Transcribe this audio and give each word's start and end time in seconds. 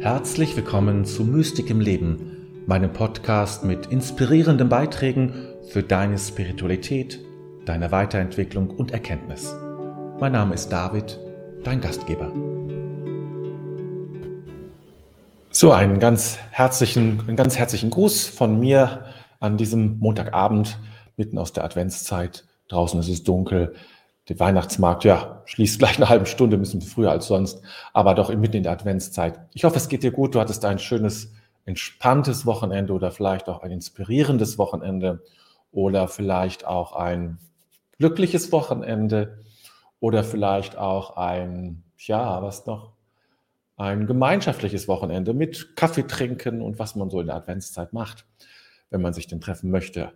Herzlich 0.00 0.56
willkommen 0.56 1.04
zu 1.04 1.24
Mystik 1.24 1.68
im 1.68 1.78
Leben, 1.78 2.64
meinem 2.66 2.90
Podcast 2.90 3.64
mit 3.64 3.84
inspirierenden 3.88 4.70
Beiträgen 4.70 5.34
für 5.68 5.82
deine 5.82 6.16
Spiritualität, 6.18 7.20
deine 7.66 7.92
Weiterentwicklung 7.92 8.70
und 8.70 8.92
Erkenntnis. 8.92 9.54
Mein 10.18 10.32
Name 10.32 10.54
ist 10.54 10.70
David, 10.70 11.20
dein 11.64 11.82
Gastgeber. 11.82 12.32
So, 15.50 15.70
einen 15.70 15.98
ganz 15.98 16.38
herzlichen, 16.50 17.20
einen 17.26 17.36
ganz 17.36 17.58
herzlichen 17.58 17.90
Gruß 17.90 18.26
von 18.26 18.58
mir 18.58 19.04
an 19.38 19.58
diesem 19.58 19.98
Montagabend, 19.98 20.78
mitten 21.18 21.36
aus 21.36 21.52
der 21.52 21.64
Adventszeit. 21.64 22.46
Draußen 22.68 22.98
ist 23.00 23.10
es 23.10 23.22
dunkel. 23.22 23.74
Der 24.30 24.38
Weihnachtsmarkt, 24.38 25.02
ja, 25.02 25.42
schließt 25.46 25.80
gleich 25.80 25.96
eine 25.96 26.08
halbe 26.08 26.24
Stunde, 26.24 26.56
ein 26.56 26.60
bisschen 26.60 26.82
früher 26.82 27.10
als 27.10 27.26
sonst, 27.26 27.62
aber 27.92 28.14
doch 28.14 28.32
mitten 28.32 28.58
in 28.58 28.62
der 28.62 28.70
Adventszeit. 28.70 29.40
Ich 29.54 29.64
hoffe, 29.64 29.76
es 29.76 29.88
geht 29.88 30.04
dir 30.04 30.12
gut. 30.12 30.36
Du 30.36 30.40
hattest 30.40 30.64
ein 30.64 30.78
schönes, 30.78 31.32
entspanntes 31.64 32.46
Wochenende 32.46 32.92
oder 32.92 33.10
vielleicht 33.10 33.48
auch 33.48 33.64
ein 33.64 33.72
inspirierendes 33.72 34.56
Wochenende 34.56 35.24
oder 35.72 36.06
vielleicht 36.06 36.64
auch 36.64 36.92
ein 36.92 37.38
glückliches 37.98 38.52
Wochenende 38.52 39.40
oder 39.98 40.22
vielleicht 40.22 40.78
auch 40.78 41.16
ein, 41.16 41.82
ja, 41.98 42.40
was 42.40 42.66
noch? 42.66 42.92
Ein 43.76 44.06
gemeinschaftliches 44.06 44.86
Wochenende 44.86 45.34
mit 45.34 45.74
Kaffee 45.74 46.06
trinken 46.06 46.62
und 46.62 46.78
was 46.78 46.94
man 46.94 47.10
so 47.10 47.20
in 47.20 47.26
der 47.26 47.34
Adventszeit 47.34 47.92
macht, 47.92 48.26
wenn 48.90 49.02
man 49.02 49.12
sich 49.12 49.26
denn 49.26 49.40
treffen 49.40 49.72
möchte 49.72 50.12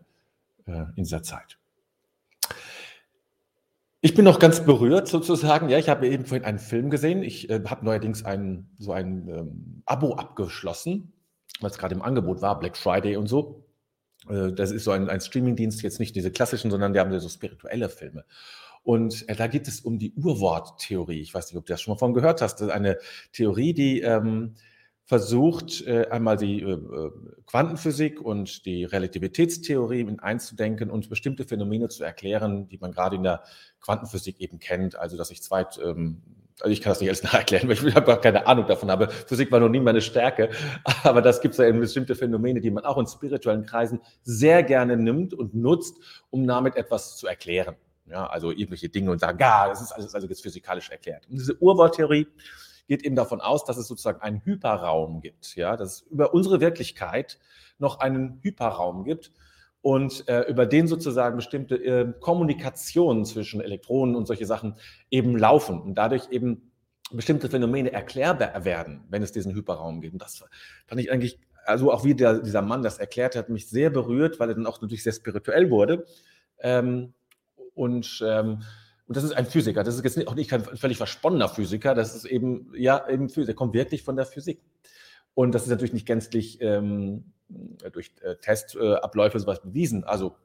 äh, 0.66 0.84
in 0.94 1.02
dieser 1.02 1.24
Zeit. 1.24 1.58
Ich 4.04 4.14
bin 4.14 4.26
noch 4.26 4.38
ganz 4.38 4.62
berührt 4.62 5.08
sozusagen. 5.08 5.70
Ja, 5.70 5.78
ich 5.78 5.88
habe 5.88 6.06
eben 6.06 6.26
vorhin 6.26 6.44
einen 6.44 6.58
Film 6.58 6.90
gesehen. 6.90 7.22
Ich 7.22 7.48
äh, 7.48 7.62
habe 7.64 7.86
neuerdings 7.86 8.22
ein, 8.22 8.68
so 8.78 8.92
ein 8.92 9.28
ähm, 9.30 9.82
Abo 9.86 10.12
abgeschlossen, 10.12 11.14
weil 11.60 11.70
es 11.70 11.78
gerade 11.78 11.94
im 11.94 12.02
Angebot 12.02 12.42
war, 12.42 12.60
Black 12.60 12.76
Friday 12.76 13.16
und 13.16 13.28
so. 13.28 13.64
Äh, 14.28 14.52
das 14.52 14.72
ist 14.72 14.84
so 14.84 14.90
ein, 14.90 15.08
ein 15.08 15.22
Streamingdienst, 15.22 15.82
jetzt 15.82 16.00
nicht 16.00 16.14
diese 16.14 16.30
klassischen, 16.30 16.70
sondern 16.70 16.92
die 16.92 17.00
haben 17.00 17.18
so 17.18 17.30
spirituelle 17.30 17.88
Filme. 17.88 18.26
Und 18.82 19.26
äh, 19.26 19.36
da 19.36 19.46
geht 19.46 19.68
es 19.68 19.80
um 19.80 19.98
die 19.98 20.12
Urworttheorie. 20.12 21.22
Ich 21.22 21.32
weiß 21.32 21.46
nicht, 21.46 21.56
ob 21.56 21.64
du 21.64 21.72
das 21.72 21.80
schon 21.80 21.94
mal 21.94 21.98
von 21.98 22.12
gehört 22.12 22.42
hast. 22.42 22.56
Das 22.56 22.68
ist 22.68 22.74
eine 22.74 22.98
Theorie, 23.32 23.72
die 23.72 24.02
ähm, 24.02 24.56
versucht, 25.06 25.86
äh, 25.86 26.06
einmal 26.10 26.36
die 26.36 26.62
äh, 26.62 26.72
äh, 26.72 27.10
Quantenphysik 27.46 28.20
und 28.20 28.64
die 28.64 28.84
Relativitätstheorie 28.84 30.00
in 30.00 30.18
einzudenken 30.18 30.90
und 30.90 31.10
bestimmte 31.10 31.44
Phänomene 31.44 31.88
zu 31.88 32.04
erklären, 32.04 32.68
die 32.68 32.78
man 32.78 32.92
gerade 32.92 33.16
in 33.16 33.22
der 33.22 33.42
Quantenphysik 33.80 34.40
eben 34.40 34.58
kennt. 34.58 34.96
Also, 34.96 35.18
dass 35.18 35.30
ich 35.30 35.42
zwei, 35.42 35.66
ähm, 35.82 36.22
also 36.60 36.72
ich 36.72 36.80
kann 36.80 36.92
das 36.92 37.00
nicht 37.00 37.10
alles 37.10 37.22
nacherklären, 37.32 37.68
weil 37.68 37.86
ich 37.86 37.94
habe 37.94 38.16
keine 38.16 38.46
Ahnung 38.46 38.66
davon 38.66 38.90
habe. 38.90 39.08
Physik 39.08 39.52
war 39.52 39.60
noch 39.60 39.68
nie 39.68 39.80
meine 39.80 40.00
Stärke. 40.00 40.48
Aber 41.02 41.20
das 41.20 41.42
gibt 41.42 41.52
es 41.52 41.58
ja 41.58 41.66
eben 41.66 41.80
bestimmte 41.80 42.14
Phänomene, 42.14 42.60
die 42.62 42.70
man 42.70 42.84
auch 42.84 42.96
in 42.96 43.06
spirituellen 43.06 43.66
Kreisen 43.66 44.00
sehr 44.22 44.62
gerne 44.62 44.96
nimmt 44.96 45.34
und 45.34 45.54
nutzt, 45.54 45.98
um 46.30 46.46
damit 46.46 46.76
etwas 46.76 47.18
zu 47.18 47.26
erklären. 47.26 47.76
Ja, 48.06 48.26
also 48.26 48.50
irgendwelche 48.50 48.88
Dinge 48.88 49.10
und 49.10 49.18
sagen, 49.18 49.38
ja, 49.38 49.68
das 49.68 49.80
ist 49.80 49.92
alles 49.92 50.14
also 50.14 50.26
jetzt 50.28 50.42
physikalisch 50.42 50.90
erklärt. 50.90 51.26
Und 51.28 51.38
diese 51.38 51.56
Urworttheorie 51.60 52.26
geht 52.86 53.04
eben 53.04 53.16
davon 53.16 53.40
aus, 53.40 53.64
dass 53.64 53.76
es 53.76 53.88
sozusagen 53.88 54.20
einen 54.20 54.44
Hyperraum 54.44 55.20
gibt, 55.20 55.56
ja, 55.56 55.76
dass 55.76 55.92
es 55.92 56.00
über 56.02 56.34
unsere 56.34 56.60
Wirklichkeit 56.60 57.38
noch 57.78 58.00
einen 58.00 58.40
Hyperraum 58.42 59.04
gibt 59.04 59.32
und 59.80 60.28
äh, 60.28 60.42
über 60.48 60.66
den 60.66 60.86
sozusagen 60.86 61.36
bestimmte 61.36 61.76
äh, 61.76 62.12
Kommunikationen 62.20 63.24
zwischen 63.24 63.60
Elektronen 63.60 64.16
und 64.16 64.26
solche 64.26 64.46
Sachen 64.46 64.76
eben 65.10 65.36
laufen 65.36 65.80
und 65.80 65.94
dadurch 65.96 66.30
eben 66.30 66.72
bestimmte 67.12 67.48
Phänomene 67.48 67.92
erklärbar 67.92 68.64
werden, 68.64 69.04
wenn 69.10 69.22
es 69.22 69.32
diesen 69.32 69.54
Hyperraum 69.54 70.00
gibt. 70.00 70.14
Und 70.14 70.22
das 70.22 70.42
fand 70.86 71.00
ich 71.00 71.12
eigentlich, 71.12 71.38
also 71.66 71.92
auch 71.92 72.04
wie 72.04 72.14
der, 72.14 72.38
dieser 72.38 72.62
Mann 72.62 72.82
das 72.82 72.98
erklärt 72.98 73.36
hat, 73.36 73.50
mich 73.50 73.68
sehr 73.68 73.90
berührt, 73.90 74.40
weil 74.40 74.48
er 74.48 74.54
dann 74.54 74.66
auch 74.66 74.80
natürlich 74.80 75.02
sehr 75.02 75.12
spirituell 75.12 75.70
wurde. 75.70 76.06
Ähm, 76.60 77.12
und 77.74 78.24
ähm, 78.26 78.62
und 79.06 79.16
das 79.16 79.24
ist 79.24 79.32
ein 79.32 79.46
Physiker. 79.46 79.84
Das 79.84 79.96
ist 79.96 80.04
jetzt 80.04 80.28
auch 80.28 80.34
nicht 80.34 80.48
kein 80.48 80.64
völlig 80.64 80.96
versponnener 80.96 81.48
Physiker. 81.48 81.94
Das 81.94 82.14
ist 82.14 82.24
eben, 82.24 82.72
ja, 82.74 83.06
eben 83.08 83.28
Physiker. 83.28 83.46
Der 83.46 83.54
kommt 83.54 83.74
wirklich 83.74 84.02
von 84.02 84.16
der 84.16 84.24
Physik. 84.24 84.62
Und 85.34 85.52
das 85.52 85.64
ist 85.64 85.68
natürlich 85.68 85.92
nicht 85.92 86.06
gänzlich 86.06 86.58
ähm, 86.60 87.32
durch 87.92 88.12
äh, 88.22 88.36
Testabläufe 88.36 89.36
äh, 89.36 89.40
sowas 89.40 89.60
bewiesen. 89.60 90.04
Also, 90.04 90.36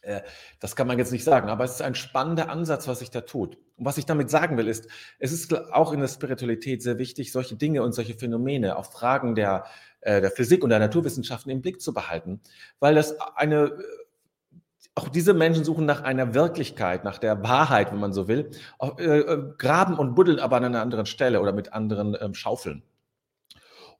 äh, 0.00 0.22
das 0.58 0.74
kann 0.74 0.86
man 0.86 0.98
jetzt 0.98 1.12
nicht 1.12 1.24
sagen. 1.24 1.50
Aber 1.50 1.64
es 1.64 1.72
ist 1.72 1.82
ein 1.82 1.94
spannender 1.94 2.48
Ansatz, 2.48 2.88
was 2.88 3.00
sich 3.00 3.10
da 3.10 3.20
tut. 3.20 3.58
Und 3.76 3.84
was 3.84 3.98
ich 3.98 4.06
damit 4.06 4.30
sagen 4.30 4.56
will, 4.56 4.68
ist, 4.68 4.88
es 5.18 5.32
ist 5.32 5.54
auch 5.72 5.92
in 5.92 6.00
der 6.00 6.08
Spiritualität 6.08 6.82
sehr 6.82 6.96
wichtig, 6.96 7.30
solche 7.30 7.56
Dinge 7.56 7.82
und 7.82 7.92
solche 7.92 8.14
Phänomene, 8.14 8.78
auch 8.78 8.86
Fragen 8.86 9.34
der, 9.34 9.66
äh, 10.00 10.22
der 10.22 10.30
Physik 10.30 10.64
und 10.64 10.70
der 10.70 10.78
Naturwissenschaften 10.78 11.50
im 11.50 11.60
Blick 11.60 11.82
zu 11.82 11.92
behalten, 11.92 12.40
weil 12.80 12.94
das 12.94 13.20
eine 13.36 13.76
auch 14.94 15.08
diese 15.08 15.32
Menschen 15.32 15.64
suchen 15.64 15.86
nach 15.86 16.02
einer 16.02 16.34
Wirklichkeit, 16.34 17.04
nach 17.04 17.18
der 17.18 17.42
Wahrheit, 17.42 17.92
wenn 17.92 18.00
man 18.00 18.12
so 18.12 18.28
will, 18.28 18.50
äh, 18.98 19.18
äh, 19.18 19.52
graben 19.56 19.98
und 19.98 20.14
buddeln 20.14 20.38
aber 20.38 20.56
an 20.56 20.64
einer 20.64 20.82
anderen 20.82 21.06
Stelle 21.06 21.40
oder 21.40 21.52
mit 21.52 21.72
anderen 21.72 22.16
ähm, 22.20 22.34
Schaufeln. 22.34 22.82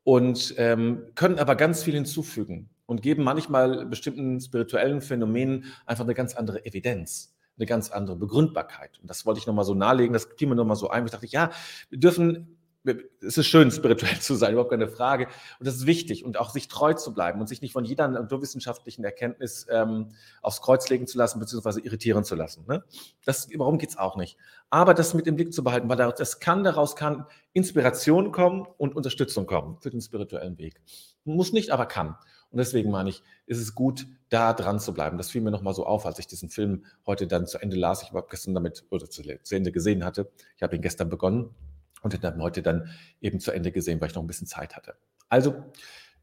Und 0.04 0.54
ähm, 0.58 1.04
können 1.14 1.38
aber 1.38 1.54
ganz 1.54 1.82
viel 1.82 1.94
hinzufügen 1.94 2.68
und 2.86 3.02
geben 3.02 3.22
manchmal 3.22 3.86
bestimmten 3.86 4.40
spirituellen 4.40 5.00
Phänomenen 5.00 5.64
einfach 5.86 6.04
eine 6.04 6.14
ganz 6.14 6.34
andere 6.34 6.66
Evidenz, 6.66 7.34
eine 7.56 7.66
ganz 7.66 7.90
andere 7.90 8.16
Begründbarkeit. 8.16 8.98
Und 9.00 9.08
das 9.08 9.24
wollte 9.24 9.38
ich 9.38 9.46
nochmal 9.46 9.64
so 9.64 9.74
nahelegen, 9.74 10.12
das 10.12 10.28
fiel 10.36 10.48
mir 10.48 10.56
nochmal 10.56 10.76
so 10.76 10.90
ein. 10.90 11.04
Ich 11.04 11.12
dachte, 11.12 11.26
ja, 11.26 11.50
wir 11.88 12.00
dürfen 12.00 12.58
es 12.84 13.38
ist 13.38 13.46
schön, 13.46 13.70
spirituell 13.70 14.18
zu 14.18 14.34
sein, 14.34 14.52
überhaupt 14.52 14.70
keine 14.70 14.88
Frage. 14.88 15.26
Und 15.58 15.66
das 15.66 15.76
ist 15.76 15.86
wichtig 15.86 16.24
und 16.24 16.38
auch 16.38 16.50
sich 16.50 16.68
treu 16.68 16.94
zu 16.94 17.14
bleiben 17.14 17.40
und 17.40 17.46
sich 17.46 17.62
nicht 17.62 17.72
von 17.72 17.84
jeder 17.84 18.08
naturwissenschaftlichen 18.08 19.04
Erkenntnis 19.04 19.66
ähm, 19.70 20.08
aufs 20.40 20.60
Kreuz 20.60 20.88
legen 20.88 21.06
zu 21.06 21.18
lassen, 21.18 21.38
beziehungsweise 21.38 21.80
irritieren 21.80 22.24
zu 22.24 22.34
lassen. 22.34 22.64
Ne? 22.66 22.82
Das, 23.24 23.48
warum 23.56 23.78
geht 23.78 23.90
es 23.90 23.98
auch 23.98 24.16
nicht? 24.16 24.36
Aber 24.70 24.94
das 24.94 25.14
mit 25.14 25.26
im 25.26 25.36
Blick 25.36 25.52
zu 25.52 25.62
behalten, 25.62 25.88
weil 25.88 25.96
das 25.96 26.40
kann, 26.40 26.64
daraus 26.64 26.96
kann 26.96 27.26
Inspiration 27.52 28.32
kommen 28.32 28.66
und 28.78 28.96
Unterstützung 28.96 29.46
kommen 29.46 29.78
für 29.80 29.90
den 29.90 30.00
spirituellen 30.00 30.58
Weg. 30.58 30.80
Muss 31.24 31.52
nicht, 31.52 31.70
aber 31.70 31.86
kann. 31.86 32.16
Und 32.50 32.58
deswegen 32.58 32.90
meine 32.90 33.08
ich, 33.08 33.22
ist 33.46 33.60
es 33.60 33.74
gut, 33.74 34.06
da 34.28 34.52
dran 34.52 34.78
zu 34.78 34.92
bleiben. 34.92 35.16
Das 35.16 35.30
fiel 35.30 35.40
mir 35.40 35.50
nochmal 35.50 35.72
so 35.72 35.86
auf, 35.86 36.04
als 36.04 36.18
ich 36.18 36.26
diesen 36.26 36.50
Film 36.50 36.84
heute 37.06 37.26
dann 37.26 37.46
zu 37.46 37.58
Ende 37.58 37.76
las. 37.76 38.02
Ich 38.02 38.12
habe 38.12 38.26
gestern 38.28 38.54
damit, 38.54 38.84
oder 38.90 39.08
zu 39.08 39.22
Ende 39.54 39.72
gesehen 39.72 40.04
hatte. 40.04 40.30
Ich 40.56 40.62
habe 40.62 40.76
ihn 40.76 40.82
gestern 40.82 41.08
begonnen 41.08 41.54
und 42.02 42.12
den 42.12 42.20
dann 42.20 42.42
heute 42.42 42.62
dann 42.62 42.90
eben 43.20 43.40
zu 43.40 43.52
Ende 43.52 43.72
gesehen, 43.72 44.00
weil 44.00 44.08
ich 44.08 44.14
noch 44.14 44.22
ein 44.22 44.26
bisschen 44.26 44.46
Zeit 44.46 44.76
hatte. 44.76 44.94
Also, 45.28 45.54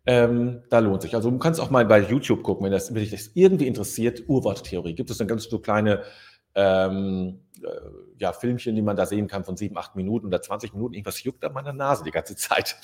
ähm, 0.05 0.63
da 0.69 0.79
lohnt 0.79 1.01
sich. 1.01 1.15
Also 1.15 1.29
du 1.29 1.37
kannst 1.37 1.59
auch 1.59 1.69
mal 1.69 1.85
bei 1.85 1.99
YouTube 1.99 2.43
gucken, 2.43 2.65
wenn, 2.65 2.71
das, 2.71 2.93
wenn 2.93 3.01
dich 3.01 3.11
das 3.11 3.31
irgendwie 3.33 3.67
interessiert, 3.67 4.23
Urworttheorie. 4.27 4.95
Gibt 4.95 5.09
es 5.09 5.19
eine 5.19 5.27
ganz 5.27 5.43
so 5.43 5.59
kleine 5.59 6.03
ähm, 6.55 7.41
äh, 7.61 7.69
ja, 8.17 8.33
Filmchen, 8.33 8.75
die 8.75 8.81
man 8.81 8.95
da 8.95 9.05
sehen 9.05 9.27
kann 9.27 9.43
von 9.43 9.57
sieben, 9.57 9.77
acht 9.77 9.95
Minuten 9.95 10.27
oder 10.27 10.41
20 10.41 10.73
Minuten. 10.73 10.93
Irgendwas 10.93 11.23
juckt 11.23 11.43
an 11.45 11.53
meiner 11.53 11.73
Nase 11.73 12.03
die 12.03 12.11
ganze 12.11 12.35
Zeit. 12.37 12.77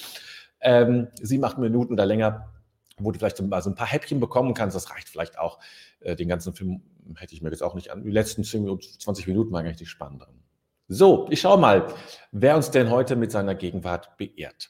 Ähm, 0.61 1.07
sieben, 1.21 1.43
acht 1.43 1.57
Minuten 1.57 1.93
oder 1.93 2.05
länger, 2.05 2.53
wo 2.97 3.11
du 3.11 3.19
vielleicht 3.19 3.37
so, 3.37 3.43
ein 3.43 3.75
paar 3.75 3.87
Häppchen 3.87 4.19
bekommen 4.19 4.53
kannst. 4.53 4.75
Das 4.75 4.91
reicht 4.91 5.09
vielleicht 5.09 5.39
auch. 5.39 5.59
Äh, 6.01 6.15
den 6.15 6.27
ganzen 6.27 6.53
Film 6.53 6.81
hätte 7.15 7.33
ich 7.33 7.41
mir 7.41 7.49
jetzt 7.49 7.63
auch 7.63 7.75
nicht 7.75 7.91
an. 7.91 8.03
Die 8.03 8.11
letzten 8.11 8.43
10, 8.43 8.79
20 8.99 9.27
Minuten 9.27 9.51
waren 9.51 9.65
eigentlich 9.65 9.77
die 9.77 9.85
spannenderen. 9.85 10.44
So, 10.87 11.25
ich 11.31 11.41
schaue 11.41 11.57
mal, 11.57 11.87
wer 12.31 12.55
uns 12.55 12.69
denn 12.69 12.91
heute 12.91 13.15
mit 13.15 13.31
seiner 13.31 13.55
Gegenwart 13.55 14.17
beehrt. 14.17 14.69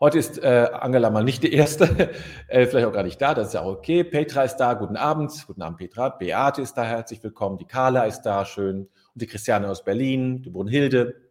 Heute 0.00 0.18
ist 0.18 0.36
äh, 0.36 0.68
Angela 0.70 1.08
mal 1.08 1.24
nicht 1.24 1.42
die 1.42 1.52
Erste, 1.54 2.10
äh, 2.48 2.66
vielleicht 2.66 2.86
auch 2.86 2.92
gar 2.92 3.04
nicht 3.04 3.22
da, 3.22 3.32
das 3.32 3.48
ist 3.48 3.54
ja 3.54 3.62
auch 3.62 3.72
okay. 3.72 4.04
Petra 4.04 4.42
ist 4.42 4.56
da, 4.56 4.74
guten 4.74 4.98
Abend. 4.98 5.46
Guten 5.46 5.62
Abend, 5.62 5.78
Petra. 5.78 6.10
Beate 6.10 6.60
ist 6.60 6.74
da, 6.74 6.84
herzlich 6.84 7.24
willkommen. 7.24 7.56
Die 7.56 7.64
Carla 7.64 8.04
ist 8.04 8.20
da, 8.20 8.44
schön. 8.44 8.80
Und 8.80 8.90
die 9.14 9.26
Christiane 9.26 9.70
aus 9.70 9.82
Berlin, 9.82 10.42
die 10.42 10.50
Brunhilde. 10.50 11.22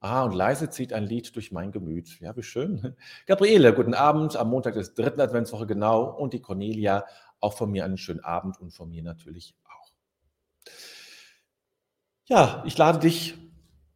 Ah, 0.00 0.24
und 0.24 0.34
leise 0.34 0.68
zieht 0.68 0.92
ein 0.92 1.04
Lied 1.04 1.34
durch 1.36 1.52
mein 1.52 1.72
Gemüt. 1.72 2.20
Ja, 2.20 2.36
wie 2.36 2.42
schön. 2.42 2.96
Gabriele, 3.26 3.72
guten 3.72 3.94
Abend. 3.94 4.36
Am 4.36 4.50
Montag 4.50 4.74
des 4.74 4.92
dritten 4.92 5.22
Adventswoche 5.22 5.66
genau. 5.66 6.02
Und 6.04 6.34
die 6.34 6.42
Cornelia, 6.42 7.06
auch 7.40 7.54
von 7.54 7.70
mir 7.70 7.86
einen 7.86 7.96
schönen 7.96 8.20
Abend 8.20 8.60
und 8.60 8.74
von 8.74 8.90
mir 8.90 9.02
natürlich 9.02 9.54
ja, 12.30 12.62
ich 12.64 12.78
lade 12.78 13.00
dich 13.00 13.34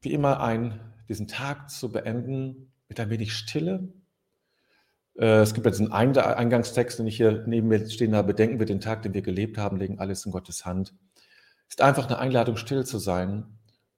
wie 0.02 0.12
immer 0.12 0.40
ein, 0.40 0.80
diesen 1.08 1.28
Tag 1.28 1.70
zu 1.70 1.92
beenden 1.92 2.72
mit 2.88 2.98
ein 2.98 3.08
wenig 3.08 3.32
Stille. 3.32 3.92
Äh, 5.16 5.40
es 5.40 5.54
gibt 5.54 5.66
jetzt 5.66 5.80
einen 5.80 5.92
Eingangstext, 5.92 6.98
den 6.98 7.06
ich 7.06 7.16
hier 7.16 7.44
neben 7.46 7.68
mir 7.68 7.88
stehen 7.88 8.14
habe. 8.14 8.28
Bedenken 8.28 8.58
wir 8.58 8.66
den 8.66 8.80
Tag, 8.80 9.02
den 9.02 9.14
wir 9.14 9.22
gelebt 9.22 9.56
haben, 9.56 9.76
legen 9.76 10.00
alles 10.00 10.26
in 10.26 10.32
Gottes 10.32 10.66
Hand. 10.66 10.94
Es 11.68 11.76
ist 11.76 11.80
einfach 11.80 12.06
eine 12.06 12.18
Einladung, 12.18 12.56
still 12.56 12.84
zu 12.84 12.98
sein 12.98 13.44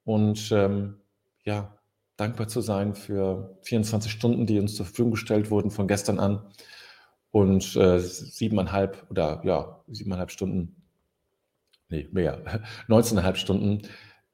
und 0.05 0.53
ähm, 0.53 1.01
ja, 1.45 1.79
dankbar 2.17 2.47
zu 2.49 2.61
sein 2.61 2.95
für 2.95 3.59
24 3.63 4.13
Stunden, 4.13 4.47
die 4.47 4.61
uns 4.61 4.77
zur 4.77 4.85
Verfügung 4.85 5.13
gestellt 5.13 5.51
wurden 5.51 5.71
von 5.71 5.89
gestern 5.89 6.21
an 6.21 6.43
und 7.31 7.75
äh, 7.77 8.01
siebeneinhalb 8.01 9.07
oder 9.11 9.41
ja, 9.45 9.81
siebeneinhalb 9.89 10.31
Stunden, 10.31 10.77
nee, 11.89 12.07
mehr, 12.13 12.45
19,5 12.89 13.35
Stunden 13.37 13.83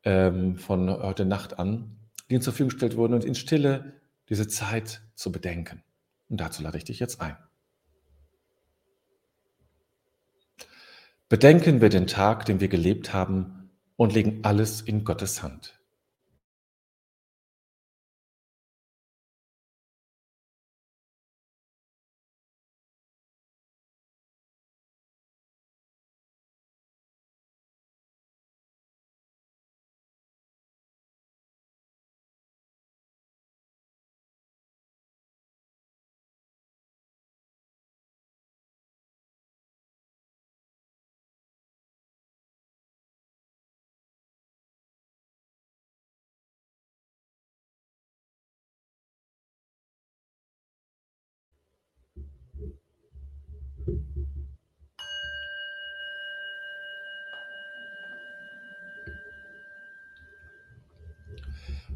ähm, 0.04 0.56
von 0.56 0.88
heute 0.88 1.24
Nacht 1.24 1.58
an, 1.58 1.96
die 2.30 2.36
uns 2.36 2.44
zur 2.44 2.52
Verfügung 2.52 2.70
gestellt 2.70 2.96
wurden 2.96 3.14
und 3.14 3.24
in 3.24 3.34
Stille 3.34 4.00
diese 4.28 4.48
Zeit 4.48 5.02
zu 5.14 5.32
bedenken. 5.32 5.82
Und 6.28 6.40
dazu 6.40 6.62
lade 6.62 6.78
ich 6.78 6.84
dich 6.84 6.98
jetzt 6.98 7.20
ein. 7.20 7.36
Bedenken 11.28 11.80
wir 11.80 11.88
den 11.88 12.06
Tag, 12.06 12.44
den 12.44 12.60
wir 12.60 12.68
gelebt 12.68 13.12
haben, 13.12 13.70
und 13.96 14.14
legen 14.14 14.40
alles 14.42 14.80
in 14.80 15.04
Gottes 15.04 15.42
Hand. 15.42 15.81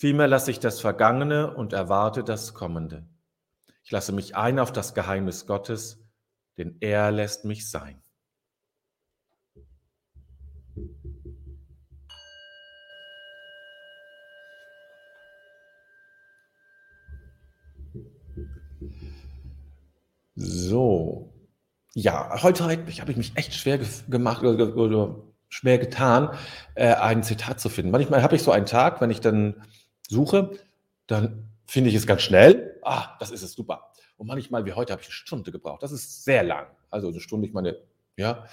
Vielmehr 0.00 0.28
lasse 0.28 0.50
ich 0.50 0.58
das 0.58 0.80
Vergangene 0.80 1.54
und 1.54 1.74
erwarte 1.74 2.24
das 2.24 2.54
Kommende. 2.54 3.06
Ich 3.84 3.90
lasse 3.90 4.12
mich 4.12 4.34
ein 4.34 4.58
auf 4.58 4.72
das 4.72 4.94
Geheimnis 4.94 5.46
Gottes, 5.46 6.02
denn 6.56 6.78
er 6.80 7.10
lässt 7.10 7.44
mich 7.44 7.70
sein. 7.70 8.02
So, 20.34 21.34
ja, 21.92 22.42
heute 22.42 22.64
habe 22.64 23.10
ich 23.10 23.16
mich 23.18 23.36
echt 23.36 23.52
schwer 23.52 23.78
gemacht 24.08 24.42
oder, 24.44 25.14
schwer 25.50 25.78
getan, 25.78 26.30
äh, 26.74 26.94
ein 26.94 27.22
Zitat 27.22 27.60
zu 27.60 27.68
finden. 27.68 27.90
Manchmal 27.90 28.22
habe 28.22 28.36
ich 28.36 28.42
so 28.42 28.50
einen 28.50 28.64
Tag, 28.66 29.02
wenn 29.02 29.10
ich 29.10 29.20
dann 29.20 29.62
suche, 30.10 30.50
dann 31.06 31.48
finde 31.66 31.90
ich 31.90 31.96
es 31.96 32.06
ganz 32.06 32.22
schnell. 32.22 32.78
Ah, 32.82 33.16
das 33.18 33.30
ist 33.30 33.42
es 33.42 33.52
super. 33.52 33.92
Und 34.16 34.26
manchmal, 34.26 34.66
wie 34.66 34.72
heute, 34.72 34.92
habe 34.92 35.00
ich 35.00 35.08
eine 35.08 35.14
Stunde 35.14 35.50
gebraucht. 35.50 35.82
Das 35.82 35.92
ist 35.92 36.24
sehr 36.24 36.42
lang. 36.42 36.66
Also 36.90 37.08
eine 37.08 37.20
Stunde, 37.20 37.46
ich 37.46 37.54
meine, 37.54 37.76
ja, 38.16 38.44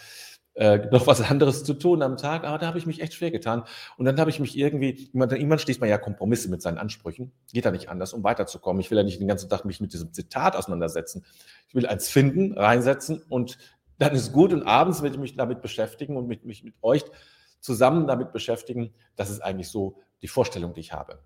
äh, 0.53 0.87
noch 0.91 1.05
was 1.05 1.21
anderes 1.21 1.63
zu 1.63 1.73
tun 1.75 2.01
am 2.01 2.17
Tag, 2.17 2.43
aber 2.43 2.57
da 2.57 2.67
habe 2.67 2.79
ich 2.79 2.85
mich 2.85 3.01
echt 3.01 3.13
schwer 3.13 3.31
getan. 3.31 3.63
Und 3.97 4.05
dann 4.05 4.19
habe 4.19 4.29
ich 4.29 4.39
mich 4.39 4.57
irgendwie, 4.57 5.09
irgendwann 5.13 5.59
schließt 5.59 5.79
man 5.79 5.89
ja 5.89 5.97
Kompromisse 5.97 6.49
mit 6.49 6.61
seinen 6.61 6.77
Ansprüchen, 6.77 7.31
geht 7.53 7.65
da 7.65 7.71
nicht 7.71 7.89
anders, 7.89 8.13
um 8.13 8.23
weiterzukommen. 8.23 8.79
Ich 8.79 8.89
will 8.89 8.97
ja 8.97 9.03
nicht 9.03 9.19
den 9.19 9.27
ganzen 9.27 9.49
Tag 9.49 9.65
mich 9.65 9.81
mit 9.81 9.93
diesem 9.93 10.13
Zitat 10.13 10.55
auseinandersetzen. 10.55 11.25
Ich 11.67 11.75
will 11.75 11.85
eins 11.85 12.09
finden, 12.09 12.53
reinsetzen 12.57 13.21
und 13.29 13.57
dann 13.99 14.15
ist 14.15 14.31
gut 14.31 14.53
und 14.53 14.63
abends 14.63 15.01
will 15.01 15.11
ich 15.11 15.17
mich 15.17 15.35
damit 15.35 15.61
beschäftigen 15.61 16.17
und 16.17 16.27
mich 16.27 16.63
mit 16.63 16.75
euch 16.81 17.03
zusammen 17.59 18.07
damit 18.07 18.31
beschäftigen. 18.31 18.93
Das 19.15 19.29
ist 19.29 19.41
eigentlich 19.41 19.69
so 19.69 19.99
die 20.21 20.27
Vorstellung, 20.27 20.73
die 20.73 20.81
ich 20.81 20.93
habe. 20.93 21.19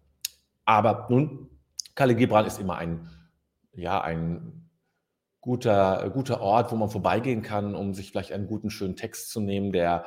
Aber 0.66 1.08
nun, 1.10 1.50
Kalle 1.96 2.16
Gibran 2.16 2.46
ist 2.46 2.60
immer 2.60 2.78
ein, 2.78 3.10
ja, 3.74 4.02
ein 4.02 4.70
guter, 5.42 6.10
guter 6.14 6.42
Ort, 6.42 6.72
wo 6.72 6.76
man 6.76 6.90
vorbeigehen 6.90 7.42
kann, 7.42 7.76
um 7.76 7.94
sich 7.94 8.12
vielleicht 8.12 8.32
einen 8.32 8.48
guten, 8.48 8.70
schönen 8.70 8.96
Text 8.96 9.32
zu 9.32 9.40
nehmen, 9.42 9.72
der, 9.72 10.06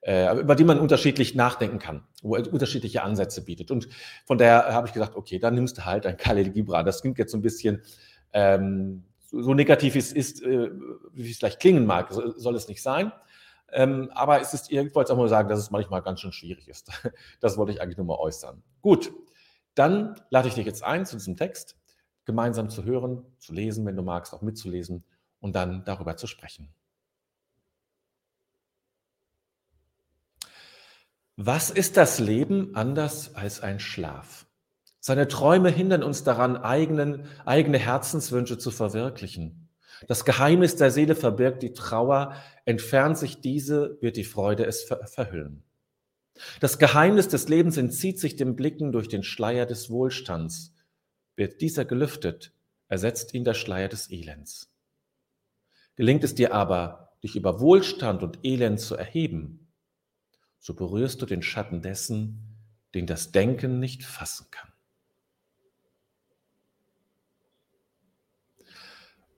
äh, 0.00 0.38
über 0.38 0.54
den 0.54 0.66
man 0.66 0.78
unterschiedlich 0.78 1.34
nachdenken 1.34 1.78
kann, 1.78 2.04
wo 2.22 2.36
er 2.36 2.52
unterschiedliche 2.52 3.02
Ansätze 3.02 3.44
bietet. 3.44 3.70
Und 3.70 3.88
von 4.24 4.38
daher 4.38 4.72
habe 4.72 4.86
ich 4.86 4.92
gesagt, 4.92 5.16
okay, 5.16 5.38
dann 5.38 5.54
nimmst 5.54 5.78
du 5.78 5.84
halt 5.84 6.06
ein 6.06 6.16
Khalil 6.16 6.50
Gibran. 6.50 6.86
Das 6.86 7.00
klingt 7.00 7.18
jetzt 7.18 7.32
so 7.32 7.38
ein 7.38 7.42
bisschen 7.42 7.82
ähm, 8.32 9.04
so, 9.30 9.54
negativ 9.54 9.96
es 9.96 10.12
ist, 10.12 10.42
äh, 10.42 10.70
wie 11.12 11.30
es 11.30 11.38
vielleicht 11.38 11.60
klingen 11.60 11.84
mag, 11.84 12.12
soll 12.12 12.54
es 12.54 12.68
nicht 12.68 12.82
sein. 12.82 13.12
Ähm, 13.72 14.10
aber 14.14 14.40
es 14.40 14.54
ist, 14.54 14.70
ich 14.70 14.94
wollte 14.94 15.12
auch 15.12 15.16
mal 15.16 15.28
sagen, 15.28 15.48
dass 15.48 15.58
es 15.58 15.70
manchmal 15.70 16.00
ganz 16.02 16.20
schön 16.20 16.32
schwierig 16.32 16.68
ist. 16.68 16.90
Das 17.40 17.56
wollte 17.56 17.72
ich 17.72 17.82
eigentlich 17.82 17.96
nur 17.96 18.06
mal 18.06 18.18
äußern. 18.18 18.62
Gut, 18.80 19.12
dann 19.76 20.20
lade 20.30 20.48
ich 20.48 20.54
dich 20.54 20.66
jetzt 20.66 20.82
ein, 20.82 21.06
zu 21.06 21.16
diesem 21.16 21.36
Text 21.36 21.76
gemeinsam 22.24 22.68
zu 22.70 22.84
hören, 22.84 23.24
zu 23.38 23.52
lesen, 23.52 23.86
wenn 23.86 23.96
du 23.96 24.02
magst, 24.02 24.34
auch 24.34 24.42
mitzulesen 24.42 25.04
und 25.38 25.54
dann 25.54 25.84
darüber 25.84 26.16
zu 26.16 26.26
sprechen. 26.26 26.74
Was 31.36 31.70
ist 31.70 31.98
das 31.98 32.18
Leben 32.18 32.74
anders 32.74 33.34
als 33.34 33.60
ein 33.60 33.78
Schlaf? 33.78 34.46
Seine 35.00 35.28
Träume 35.28 35.68
hindern 35.68 36.02
uns 36.02 36.24
daran, 36.24 36.56
eigenen, 36.56 37.28
eigene 37.44 37.78
Herzenswünsche 37.78 38.56
zu 38.56 38.70
verwirklichen. 38.70 39.68
Das 40.08 40.24
Geheimnis 40.24 40.76
der 40.76 40.90
Seele 40.90 41.14
verbirgt 41.14 41.62
die 41.62 41.74
Trauer, 41.74 42.34
entfernt 42.64 43.18
sich 43.18 43.40
diese, 43.42 43.98
wird 44.00 44.16
die 44.16 44.24
Freude 44.24 44.64
es 44.64 44.90
verhüllen. 45.04 45.65
Das 46.60 46.78
Geheimnis 46.78 47.28
des 47.28 47.48
Lebens 47.48 47.76
entzieht 47.76 48.18
sich 48.18 48.36
dem 48.36 48.56
Blicken 48.56 48.92
durch 48.92 49.08
den 49.08 49.22
Schleier 49.22 49.66
des 49.66 49.90
Wohlstands. 49.90 50.74
Wird 51.34 51.60
dieser 51.60 51.84
gelüftet, 51.84 52.52
ersetzt 52.88 53.34
ihn 53.34 53.44
der 53.44 53.54
Schleier 53.54 53.88
des 53.88 54.10
Elends. 54.10 54.72
Gelingt 55.96 56.24
es 56.24 56.34
dir 56.34 56.54
aber, 56.54 57.12
dich 57.22 57.36
über 57.36 57.60
Wohlstand 57.60 58.22
und 58.22 58.38
Elend 58.44 58.80
zu 58.80 58.96
erheben, 58.96 59.66
so 60.58 60.74
berührst 60.74 61.22
du 61.22 61.26
den 61.26 61.42
Schatten 61.42 61.80
dessen, 61.80 62.56
den 62.94 63.06
das 63.06 63.32
Denken 63.32 63.78
nicht 63.78 64.04
fassen 64.04 64.46
kann. 64.50 64.72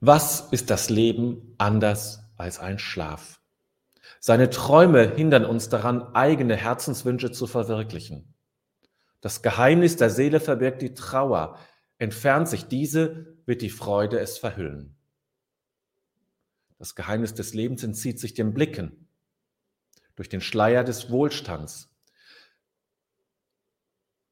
Was 0.00 0.52
ist 0.52 0.71
das 0.71 0.90
Leben 0.90 1.55
anders 1.59 2.23
als 2.37 2.61
ein 2.61 2.78
Schlaf? 2.78 3.40
Seine 4.29 4.51
Träume 4.51 5.15
hindern 5.15 5.47
uns 5.47 5.71
daran, 5.71 6.15
eigene 6.15 6.55
Herzenswünsche 6.55 7.33
zu 7.33 7.47
verwirklichen. 7.47 8.35
Das 9.23 9.41
Geheimnis 9.41 9.97
der 9.97 10.11
Seele 10.11 10.39
verbirgt 10.39 10.83
die 10.83 10.93
Trauer. 10.93 11.59
Entfernt 11.97 12.47
sich 12.47 12.67
diese, 12.67 13.39
wird 13.47 13.63
die 13.63 13.71
Freude 13.71 14.21
es 14.21 14.37
verhüllen. 14.37 14.95
Das 16.77 16.95
Geheimnis 16.95 17.33
des 17.33 17.55
Lebens 17.55 17.83
entzieht 17.83 18.21
sich 18.21 18.35
dem 18.35 18.53
Blicken 18.53 19.09
durch 20.15 20.29
den 20.29 20.43
Schleier 20.43 20.85
des 20.85 21.11
Wohlstands. 21.11 21.89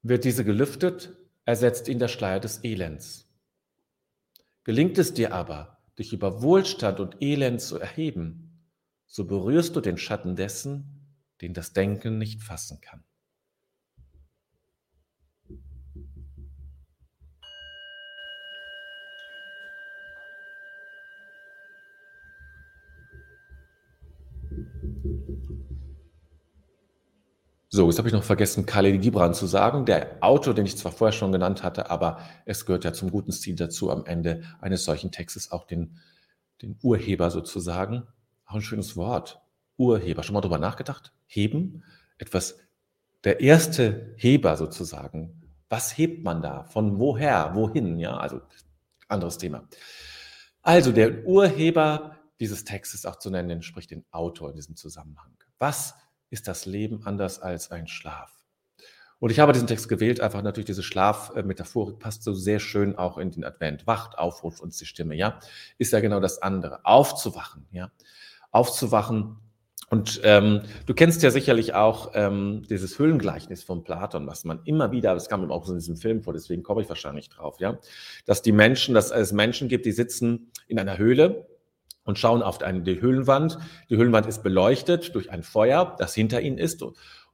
Wird 0.03 0.25
diese 0.25 0.45
gelüftet, 0.45 1.17
ersetzt 1.47 1.89
ihn 1.89 2.01
der 2.01 2.09
Schleier 2.09 2.41
des 2.41 2.63
Elends. 2.65 3.31
Gelingt 4.63 4.99
es 4.99 5.15
dir 5.15 5.33
aber, 5.33 5.79
dich 5.99 6.13
über 6.13 6.43
Wohlstand 6.43 7.01
und 7.01 7.23
Elend 7.23 7.63
zu 7.63 7.79
erheben, 7.79 8.46
so 9.07 9.25
berührst 9.25 9.77
du 9.77 9.81
den 9.81 9.99
Schatten 9.99 10.37
dessen, 10.37 11.07
den 11.41 11.55
das 11.55 11.73
Denken 11.73 12.19
nicht 12.19 12.43
fassen 12.43 12.81
kann. 12.81 13.05
So, 27.69 27.89
jetzt 27.89 27.99
habe 27.99 28.09
ich 28.09 28.15
noch 28.15 28.25
vergessen, 28.25 28.65
Khalil 28.65 28.97
Gibran 28.99 29.35
zu 29.35 29.47
sagen. 29.47 29.85
Der 29.85 30.17
Autor, 30.23 30.55
den 30.55 30.65
ich 30.65 30.79
zwar 30.79 30.93
vorher 30.93 31.13
schon 31.13 31.31
genannt 31.31 31.63
hatte, 31.63 31.91
aber 31.91 32.21
es 32.47 32.65
gehört 32.65 32.85
ja 32.85 32.95
zum 32.95 33.11
guten 33.11 33.33
Stil 33.33 33.55
dazu, 33.55 33.91
am 33.91 34.07
Ende 34.07 34.45
eines 34.61 34.85
solchen 34.85 35.13
Textes 35.13 35.53
auch 35.53 35.67
den, 35.67 35.99
den 36.63 36.79
Urheber 36.83 37.31
sozusagen 37.31 38.07
auch 38.47 38.55
ein 38.55 38.63
schönes 38.63 38.97
Wort. 38.97 39.41
Urheber. 39.77 40.23
Schon 40.23 40.35
mal 40.35 40.41
drüber 40.41 40.59
nachgedacht? 40.59 41.13
Heben? 41.27 41.85
Etwas, 42.19 42.59
der 43.25 43.41
erste 43.41 44.15
Heber 44.17 44.57
sozusagen. 44.57 45.43
Was 45.69 45.99
hebt 45.99 46.25
man 46.25 46.41
da? 46.41 46.65
Von 46.65 46.99
woher? 46.99 47.55
Wohin? 47.55 47.99
Ja, 47.99 48.17
also 48.17 48.41
Anderes 49.09 49.39
Thema. 49.39 49.69
Also 50.63 50.93
der 50.93 51.25
Urheber 51.25 52.17
dieses 52.41 52.65
Textes 52.65 53.07
auch 53.07 53.17
zu 53.17 53.31
nennen, 53.31 53.63
spricht 53.63 53.91
den 53.91 54.05
Autor 54.11 54.51
in 54.51 54.57
diesem 54.57 54.77
Zusammenhang. 54.77 55.37
Was 55.59 55.95
ist 56.31 56.49
das 56.49 56.67
Leben 56.67 57.05
anders 57.05 57.39
als 57.39 57.71
ein 57.71 57.87
Schlaf? 57.87 58.33
Und 59.19 59.31
ich 59.31 59.39
habe 59.39 59.53
diesen 59.53 59.69
Text 59.69 59.89
gewählt, 59.89 60.21
einfach 60.21 60.43
natürlich 60.43 60.67
diese 60.67 60.83
Schlafmetaphorik 60.83 61.99
passt 61.99 62.23
so 62.23 62.35
sehr 62.35 62.59
schön 62.59 62.97
auch 62.97 63.17
in 63.17 63.31
den 63.31 63.45
Advent. 63.45 63.87
Wacht 63.87 64.19
auf, 64.19 64.43
ruft 64.43 64.61
uns 64.61 64.77
die 64.77 64.85
Stimme, 64.85 65.15
ja? 65.15 65.39
Ist 65.79 65.93
ja 65.93 66.01
genau 66.01 66.21
das 66.21 66.43
andere. 66.43 66.85
Aufzuwachen, 66.85 67.67
ja? 67.71 67.91
Aufzuwachen. 68.57 69.37
Und 69.89 70.21
ähm, 70.25 70.63
du 70.87 70.95
kennst 70.95 71.23
ja 71.23 71.31
sicherlich 71.31 71.75
auch 71.75 72.11
ähm, 72.15 72.65
dieses 72.69 72.99
Höhlengleichnis 72.99 73.63
von 73.63 73.85
Platon, 73.85 74.27
was 74.27 74.45
man 74.45 74.61
immer 74.65 74.91
wieder, 74.91 75.15
das 75.15 75.29
kam 75.29 75.49
auch 75.53 75.69
in 75.69 75.77
diesem 75.77 75.97
Film 75.97 76.23
vor, 76.23 76.33
deswegen 76.33 76.65
komme 76.65 76.83
ich 76.83 76.89
wahrscheinlich 76.89 77.29
drauf, 77.29 77.61
ja? 77.61 77.79
Dass 78.25 78.43
die 78.43 78.51
Menschen, 78.51 78.95
dass 78.95 79.13
es 79.13 79.31
Menschen 79.33 79.69
gibt, 79.69 79.87
die 79.87 79.93
sitzen 79.93 80.51
in 80.67 80.81
einer 80.81 80.99
Höhle, 80.99 81.47
und 82.07 82.19
schauen 82.19 82.43
auf 82.43 82.63
eine, 82.63 82.81
die 82.81 83.01
Höhlenwand. 83.01 83.59
Die 83.91 83.97
Höhlenwand 83.97 84.27
ist 84.27 84.43
beleuchtet 84.43 85.15
durch 85.15 85.31
ein 85.31 85.43
Feuer, 85.43 85.95
das 85.99 86.15
hinter 86.15 86.41
ihnen 86.41 86.57
ist. 86.57 86.83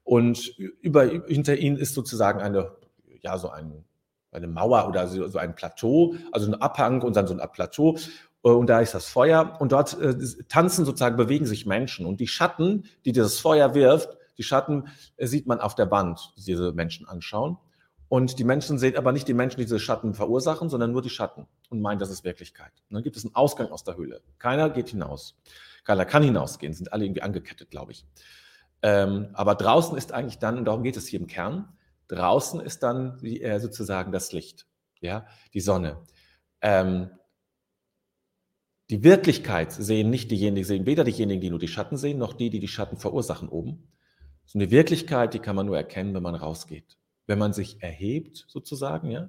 Und 0.02 0.56
über, 0.56 1.04
hinter 1.04 1.56
ihnen 1.56 1.76
ist 1.76 1.94
sozusagen 1.94 2.40
eine, 2.40 2.72
ja, 3.20 3.38
so 3.38 3.50
ein, 3.50 3.84
eine 4.32 4.48
Mauer 4.48 4.88
oder 4.88 5.06
so, 5.06 5.28
so 5.28 5.38
ein 5.38 5.54
Plateau, 5.54 6.16
also 6.32 6.50
ein 6.50 6.60
Abhang 6.60 7.02
und 7.02 7.14
dann 7.14 7.26
so 7.26 7.38
ein 7.38 7.52
Plateau. 7.52 7.96
Und 8.42 8.66
da 8.66 8.80
ist 8.80 8.94
das 8.94 9.08
Feuer 9.08 9.56
und 9.61 9.72
dort 9.72 9.99
äh, 10.00 10.16
tanzen 10.49 10.84
sozusagen, 10.84 11.16
bewegen 11.16 11.46
sich 11.46 11.64
Menschen. 11.64 12.06
Und 12.06 12.18
die 12.18 12.26
Schatten, 12.26 12.84
die 13.04 13.12
dieses 13.12 13.38
Feuer 13.38 13.75
wirft, 13.75 14.16
die 14.37 14.42
Schatten 14.42 14.88
äh, 15.16 15.26
sieht 15.26 15.46
man 15.46 15.61
auf 15.61 15.76
der 15.76 15.90
Wand, 15.90 16.32
die 16.37 16.44
diese 16.44 16.72
Menschen 16.72 17.06
anschauen. 17.06 17.56
Und 18.08 18.38
die 18.38 18.44
Menschen 18.44 18.78
sehen 18.78 18.96
aber 18.96 19.12
nicht 19.12 19.26
die 19.26 19.32
Menschen, 19.32 19.58
die 19.58 19.64
diese 19.64 19.78
Schatten 19.78 20.12
verursachen, 20.12 20.68
sondern 20.68 20.92
nur 20.92 21.00
die 21.00 21.08
Schatten 21.08 21.46
und 21.70 21.80
meinen, 21.80 21.99
das 21.99 22.11
ist 22.11 22.25
Wirklichkeit. 22.25 22.72
Und 22.90 22.94
dann 22.96 23.02
gibt 23.02 23.16
es 23.16 23.25
einen 23.25 23.34
Ausgang 23.34 23.70
aus 23.70 23.84
der 23.84 23.96
Höhle. 23.96 24.20
Keiner 24.38 24.68
geht 24.68 24.90
hinaus. 24.90 25.38
Keiner 25.84 26.04
kann 26.04 26.22
hinausgehen, 26.22 26.75
sind 26.75 26.92
alle 26.92 27.04
irgendwie 27.04 27.22
angekettet, 27.22 27.70
glaube 27.70 27.92
ich. 27.92 28.04
Ähm, 28.82 29.28
aber 29.32 29.54
draußen 29.54 29.96
ist 29.96 30.12
eigentlich 30.12 30.38
dann, 30.38 30.58
und 30.58 30.66
darum 30.66 30.82
geht 30.82 30.96
es 30.96 31.06
hier 31.06 31.20
im 31.20 31.26
Kern, 31.26 31.68
draußen 32.08 32.61
ist 32.61 32.82
dann 32.82 33.18
die, 33.18 33.40
äh, 33.40 33.58
sozusagen 33.61 34.12
das 34.12 34.32
Licht, 34.32 34.66
ja, 35.00 35.25
die 35.54 35.61
Sonne. 35.61 35.96
Ähm, 36.61 37.11
die 38.92 39.02
Wirklichkeit 39.02 39.72
sehen 39.72 40.11
nicht 40.11 40.30
diejenigen, 40.30 40.64
sehen 40.64 40.87
weder 40.87 41.02
diejenigen, 41.02 41.40
die 41.40 41.50
nur 41.50 41.58
die 41.58 41.66
Schatten 41.66 41.96
sehen, 41.96 42.18
noch 42.18 42.34
die, 42.34 42.50
die 42.50 42.61
die 42.61 42.68
Schatten 42.68 42.96
verursachen 42.96 43.49
oben. 43.49 43.88
So 44.44 44.58
eine 44.58 44.70
Wirklichkeit, 44.70 45.34
die 45.34 45.40
kann 45.40 45.56
man 45.56 45.66
nur 45.66 45.76
erkennen, 45.76 46.14
wenn 46.14 46.22
man 46.22 46.37
rausgeht 46.37 46.96
wenn 47.26 47.38
man 47.38 47.52
sich 47.52 47.82
erhebt, 47.82 48.44
sozusagen, 48.49 49.11
ja, 49.11 49.28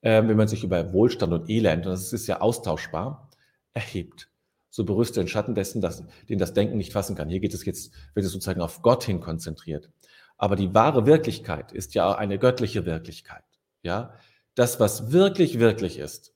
äh, 0.00 0.26
wenn 0.26 0.36
man 0.36 0.48
sich 0.48 0.64
über 0.64 0.92
Wohlstand 0.92 1.32
und 1.32 1.48
Elend, 1.48 1.86
und 1.86 1.92
das 1.92 2.12
ist 2.12 2.26
ja 2.26 2.40
austauschbar, 2.40 3.30
erhebt. 3.74 4.28
So 4.70 4.84
berührt 4.84 5.16
den 5.16 5.28
Schatten 5.28 5.54
dessen, 5.54 5.80
dass, 5.80 6.04
den 6.28 6.38
das 6.38 6.52
Denken 6.52 6.76
nicht 6.76 6.92
fassen 6.92 7.16
kann. 7.16 7.28
Hier 7.28 7.40
geht 7.40 7.54
es 7.54 7.64
jetzt, 7.64 7.92
wird 8.14 8.26
es 8.26 8.32
sozusagen 8.32 8.60
auf 8.60 8.82
Gott 8.82 9.04
hin 9.04 9.20
konzentriert. 9.20 9.90
Aber 10.36 10.56
die 10.56 10.74
wahre 10.74 11.06
Wirklichkeit 11.06 11.72
ist 11.72 11.94
ja 11.94 12.14
eine 12.14 12.38
göttliche 12.38 12.84
Wirklichkeit. 12.84 13.44
Ja, 13.82 14.12
das, 14.54 14.80
was 14.80 15.12
wirklich, 15.12 15.58
wirklich 15.58 15.98
ist, 15.98 16.34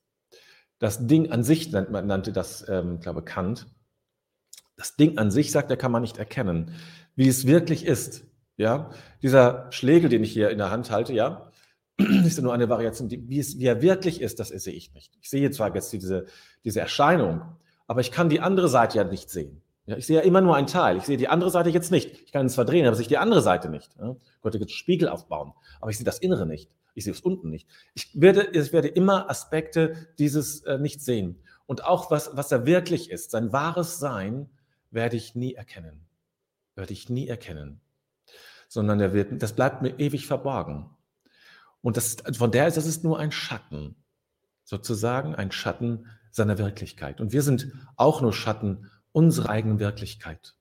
das 0.81 1.05
Ding 1.05 1.31
an 1.31 1.43
sich 1.43 1.71
nannte 1.71 2.33
das, 2.33 2.67
ähm, 2.67 2.99
glaube 2.99 3.23
Kant. 3.23 3.67
Das 4.77 4.95
Ding 4.95 5.19
an 5.19 5.29
sich, 5.29 5.51
sagt 5.51 5.69
er, 5.69 5.77
kann 5.77 5.91
man 5.91 6.01
nicht 6.01 6.17
erkennen. 6.17 6.73
Wie 7.15 7.27
es 7.27 7.45
wirklich 7.45 7.85
ist, 7.85 8.25
ja, 8.57 8.89
dieser 9.21 9.71
Schlegel, 9.71 10.09
den 10.09 10.23
ich 10.23 10.31
hier 10.31 10.49
in 10.49 10.57
der 10.57 10.71
Hand 10.71 10.89
halte, 10.89 11.13
ja, 11.13 11.51
ist 11.97 12.37
ja 12.37 12.43
nur 12.43 12.55
eine 12.55 12.67
Variation, 12.67 13.09
die, 13.09 13.29
wie, 13.29 13.37
es, 13.37 13.59
wie 13.59 13.67
er 13.67 13.83
wirklich 13.83 14.21
ist, 14.21 14.39
das 14.39 14.47
sehe 14.47 14.73
ich 14.73 14.91
nicht. 14.95 15.15
Ich 15.21 15.29
sehe 15.29 15.51
zwar 15.51 15.73
jetzt 15.75 15.93
diese, 15.93 16.25
diese 16.65 16.79
Erscheinung, 16.79 17.43
aber 17.85 18.01
ich 18.01 18.11
kann 18.11 18.29
die 18.29 18.39
andere 18.39 18.67
Seite 18.67 18.97
ja 18.97 19.03
nicht 19.03 19.29
sehen. 19.29 19.60
Ja, 19.85 19.97
ich 19.97 20.05
sehe 20.05 20.17
ja 20.17 20.23
immer 20.23 20.41
nur 20.41 20.55
einen 20.55 20.67
Teil. 20.67 20.97
Ich 20.97 21.03
sehe 21.03 21.17
die 21.17 21.27
andere 21.27 21.49
Seite 21.49 21.69
jetzt 21.69 21.91
nicht. 21.91 22.11
Ich 22.25 22.31
kann 22.31 22.45
es 22.45 22.53
zwar 22.53 22.65
drehen, 22.65 22.85
aber 22.85 22.93
ich 22.93 22.99
sehe 22.99 23.07
die 23.07 23.17
andere 23.17 23.41
Seite 23.41 23.69
nicht. 23.69 23.95
Ja, 23.99 24.11
ich 24.11 24.41
könnte 24.41 24.57
jetzt 24.59 24.73
Spiegel 24.73 25.09
aufbauen, 25.09 25.53
aber 25.79 25.91
ich 25.91 25.97
sehe 25.97 26.05
das 26.05 26.19
Innere 26.19 26.45
nicht. 26.45 26.69
Ich 26.93 27.05
sehe 27.05 27.13
es 27.13 27.21
unten 27.21 27.49
nicht. 27.49 27.67
Ich 27.93 28.09
werde, 28.19 28.49
ich 28.51 28.73
werde 28.73 28.89
immer 28.89 29.29
Aspekte 29.29 29.95
dieses 30.19 30.63
äh, 30.63 30.77
nicht 30.77 31.01
sehen. 31.01 31.41
Und 31.65 31.85
auch 31.85 32.11
was, 32.11 32.35
was 32.35 32.51
er 32.51 32.65
wirklich 32.65 33.09
ist, 33.09 33.31
sein 33.31 33.53
wahres 33.53 33.97
Sein, 33.99 34.49
werde 34.91 35.15
ich 35.15 35.35
nie 35.35 35.53
erkennen. 35.53 36.05
Werde 36.75 36.93
ich 36.93 37.09
nie 37.09 37.27
erkennen 37.27 37.81
sondern 38.71 39.01
er 39.01 39.11
wird, 39.11 39.43
das 39.43 39.53
bleibt 39.53 39.81
mir 39.81 39.99
ewig 39.99 40.27
verborgen. 40.27 40.89
Und 41.81 41.97
das, 41.97 42.15
von 42.37 42.51
der 42.51 42.67
ist, 42.67 42.77
das 42.77 42.85
ist 42.85 43.03
nur 43.03 43.19
ein 43.19 43.33
Schatten, 43.33 43.97
sozusagen 44.63 45.35
ein 45.35 45.51
Schatten 45.51 46.05
seiner 46.31 46.57
Wirklichkeit. 46.57 47.19
Und 47.19 47.33
wir 47.33 47.41
sind 47.41 47.73
auch 47.97 48.21
nur 48.21 48.31
Schatten 48.31 48.89
unserer 49.11 49.49
eigenen 49.49 49.79
Wirklichkeit. 49.79 50.55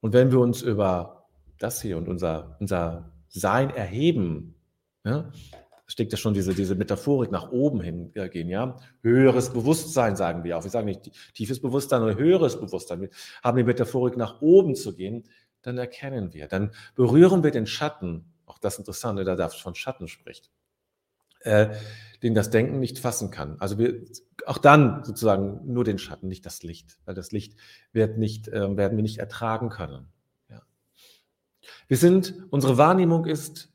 Und 0.00 0.12
wenn 0.12 0.30
wir 0.30 0.40
uns 0.40 0.62
über 0.62 1.26
das 1.58 1.80
hier 1.80 1.96
und 1.96 2.08
unser, 2.08 2.56
unser 2.60 3.12
Sein 3.28 3.70
erheben, 3.70 4.54
ja, 5.04 5.30
steckt 5.86 6.12
ja 6.12 6.18
schon 6.18 6.34
diese, 6.34 6.54
diese 6.54 6.74
Metaphorik 6.74 7.30
nach 7.30 7.50
oben 7.52 7.80
hingehen, 7.80 8.48
ja. 8.48 8.76
Höheres 9.02 9.52
Bewusstsein 9.52 10.16
sagen 10.16 10.42
wir 10.42 10.58
auch. 10.58 10.64
Wir 10.64 10.70
sagen 10.70 10.86
nicht 10.86 11.10
tiefes 11.34 11.60
Bewusstsein, 11.60 12.00
sondern 12.00 12.18
höheres 12.18 12.60
Bewusstsein. 12.60 13.00
Wir 13.02 13.10
haben 13.42 13.56
die 13.56 13.64
Metaphorik 13.64 14.16
nach 14.16 14.40
oben 14.40 14.74
zu 14.74 14.94
gehen 14.94 15.24
dann 15.66 15.78
erkennen 15.78 16.32
wir, 16.32 16.46
dann 16.46 16.70
berühren 16.94 17.42
wir 17.42 17.50
den 17.50 17.66
Schatten, 17.66 18.24
auch 18.46 18.58
das 18.58 18.78
Interessante, 18.78 19.24
da 19.24 19.34
darf 19.34 19.54
von 19.60 19.74
Schatten 19.74 20.06
spricht, 20.06 20.50
äh, 21.40 21.74
den 22.22 22.34
das 22.34 22.50
Denken 22.50 22.78
nicht 22.78 23.00
fassen 23.00 23.32
kann. 23.32 23.56
Also 23.58 23.76
wir, 23.76 24.00
auch 24.46 24.58
dann 24.58 25.04
sozusagen 25.04 25.60
nur 25.72 25.84
den 25.84 25.98
Schatten, 25.98 26.28
nicht 26.28 26.46
das 26.46 26.62
Licht, 26.62 26.98
weil 27.04 27.14
das 27.14 27.32
Licht 27.32 27.56
wird 27.92 28.18
nicht, 28.18 28.48
äh, 28.48 28.76
werden 28.76 28.96
wir 28.96 29.02
nicht 29.02 29.18
ertragen 29.18 29.68
können. 29.68 30.08
Ja. 30.48 30.62
Wir 31.88 31.96
sind, 31.96 32.34
unsere 32.50 32.78
Wahrnehmung 32.78 33.26
ist 33.26 33.72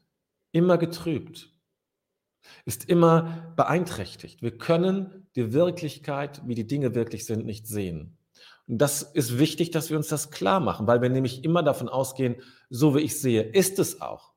immer 0.52 0.78
getrübt, 0.78 1.52
ist 2.66 2.90
immer 2.90 3.54
beeinträchtigt. 3.56 4.42
Wir 4.42 4.58
können 4.58 5.28
die 5.36 5.54
Wirklichkeit, 5.54 6.42
wie 6.46 6.56
die 6.56 6.68
Dinge 6.68 6.96
wirklich 6.96 7.26
sind, 7.26 7.46
nicht 7.46 7.68
sehen. 7.68 8.18
Und 8.68 8.78
das 8.78 9.02
ist 9.02 9.40
wichtig, 9.40 9.72
dass 9.72 9.90
wir 9.90 9.98
uns 9.98 10.08
das 10.08 10.32
klar 10.32 10.60
machen, 10.60 10.88
weil 10.88 11.02
wir 11.02 11.10
nämlich 11.10 11.44
immer 11.44 11.64
davon 11.64 11.90
ausgehen, 11.90 12.36
so 12.70 12.96
wie 12.96 13.02
ich 13.02 13.20
sehe, 13.20 13.42
ist 13.42 13.80
es 13.80 14.02
auch. 14.02 14.34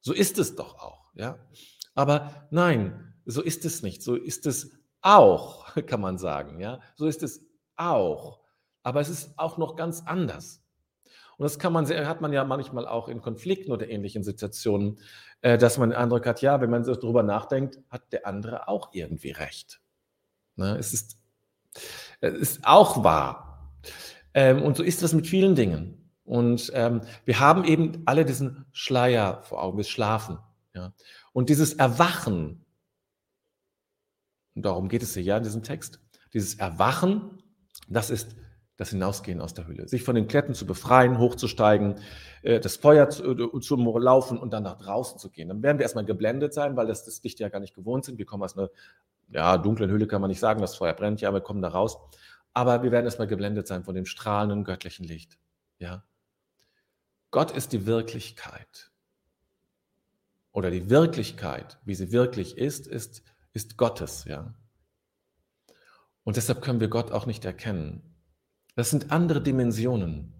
So 0.00 0.12
ist 0.12 0.38
es 0.38 0.54
doch 0.54 0.78
auch, 0.78 1.12
ja. 1.14 1.38
Aber 1.94 2.46
nein, 2.50 3.14
so 3.26 3.42
ist 3.42 3.64
es 3.64 3.82
nicht. 3.82 4.02
So 4.02 4.14
ist 4.14 4.46
es 4.46 4.79
auch, 5.02 5.74
kann 5.86 6.00
man 6.00 6.18
sagen, 6.18 6.60
ja. 6.60 6.80
So 6.94 7.06
ist 7.06 7.22
es 7.22 7.44
auch. 7.76 8.40
Aber 8.82 9.00
es 9.00 9.08
ist 9.08 9.38
auch 9.38 9.58
noch 9.58 9.76
ganz 9.76 10.02
anders. 10.06 10.62
Und 11.36 11.44
das 11.44 11.58
kann 11.58 11.72
man, 11.72 11.86
hat 11.86 12.20
man 12.20 12.32
ja 12.32 12.44
manchmal 12.44 12.86
auch 12.86 13.08
in 13.08 13.22
Konflikten 13.22 13.72
oder 13.72 13.88
ähnlichen 13.88 14.22
Situationen, 14.22 14.98
äh, 15.40 15.56
dass 15.56 15.78
man 15.78 15.90
den 15.90 15.98
Eindruck 15.98 16.26
hat, 16.26 16.42
ja, 16.42 16.60
wenn 16.60 16.70
man 16.70 16.84
so 16.84 16.94
darüber 16.94 17.22
nachdenkt, 17.22 17.78
hat 17.88 18.12
der 18.12 18.26
andere 18.26 18.68
auch 18.68 18.90
irgendwie 18.92 19.30
recht. 19.30 19.80
Ne? 20.56 20.76
Es 20.76 20.92
ist 20.92 21.20
das 22.20 22.34
ist 22.34 22.60
auch 22.64 23.02
wahr. 23.04 23.70
Ähm, 24.34 24.62
und 24.62 24.76
so 24.76 24.82
ist 24.82 25.02
das 25.02 25.12
mit 25.12 25.26
vielen 25.26 25.54
Dingen. 25.54 26.10
Und 26.24 26.70
ähm, 26.74 27.00
wir 27.24 27.40
haben 27.40 27.64
eben 27.64 28.02
alle 28.06 28.24
diesen 28.24 28.66
Schleier 28.72 29.42
vor 29.42 29.62
Augen, 29.62 29.78
das 29.78 29.88
Schlafen. 29.88 30.38
Ja? 30.74 30.92
Und 31.32 31.48
dieses 31.48 31.74
Erwachen, 31.74 32.64
und 34.60 34.66
darum 34.66 34.90
geht 34.90 35.02
es 35.02 35.14
hier 35.14 35.22
ja 35.22 35.38
in 35.38 35.42
diesem 35.42 35.62
Text, 35.62 36.00
dieses 36.34 36.56
Erwachen, 36.56 37.42
das 37.88 38.10
ist 38.10 38.36
das 38.76 38.90
Hinausgehen 38.90 39.40
aus 39.40 39.54
der 39.54 39.66
Höhle. 39.66 39.88
Sich 39.88 40.04
von 40.04 40.14
den 40.14 40.28
Kletten 40.28 40.52
zu 40.52 40.66
befreien, 40.66 41.18
hochzusteigen, 41.18 41.94
äh, 42.42 42.60
das 42.60 42.76
Feuer 42.76 43.08
zu, 43.08 43.24
äh, 43.24 43.60
zu, 43.60 43.76
laufen 43.76 44.36
und 44.36 44.52
dann 44.52 44.64
nach 44.64 44.76
draußen 44.76 45.18
zu 45.18 45.30
gehen. 45.30 45.48
Dann 45.48 45.62
werden 45.62 45.78
wir 45.78 45.84
erstmal 45.84 46.04
geblendet 46.04 46.52
sein, 46.52 46.76
weil 46.76 46.88
das 46.88 47.06
das 47.06 47.22
Licht 47.22 47.40
ja 47.40 47.48
gar 47.48 47.60
nicht 47.60 47.74
gewohnt 47.74 48.04
sind. 48.04 48.18
Wir 48.18 48.26
kommen 48.26 48.42
aus 48.42 48.58
einer 48.58 48.68
ja, 49.30 49.56
dunklen 49.56 49.88
Höhle 49.88 50.06
kann 50.06 50.20
man 50.20 50.28
nicht 50.28 50.40
sagen, 50.40 50.60
das 50.60 50.76
Feuer 50.76 50.92
brennt, 50.92 51.22
ja, 51.22 51.32
wir 51.32 51.40
kommen 51.40 51.62
da 51.62 51.68
raus. 51.68 51.96
Aber 52.52 52.82
wir 52.82 52.92
werden 52.92 53.06
erstmal 53.06 53.28
geblendet 53.28 53.66
sein 53.66 53.82
von 53.82 53.94
dem 53.94 54.04
strahlenden 54.04 54.64
göttlichen 54.64 55.06
Licht. 55.06 55.38
Ja. 55.78 56.04
Gott 57.30 57.50
ist 57.50 57.72
die 57.72 57.86
Wirklichkeit. 57.86 58.90
Oder 60.52 60.70
die 60.70 60.90
Wirklichkeit, 60.90 61.78
wie 61.86 61.94
sie 61.94 62.12
wirklich 62.12 62.58
ist, 62.58 62.86
ist, 62.86 63.22
ist 63.52 63.76
Gottes, 63.76 64.24
ja. 64.24 64.54
Und 66.24 66.36
deshalb 66.36 66.62
können 66.62 66.80
wir 66.80 66.88
Gott 66.88 67.12
auch 67.12 67.26
nicht 67.26 67.44
erkennen. 67.44 68.02
Das 68.76 68.90
sind 68.90 69.10
andere 69.10 69.42
Dimensionen, 69.42 70.32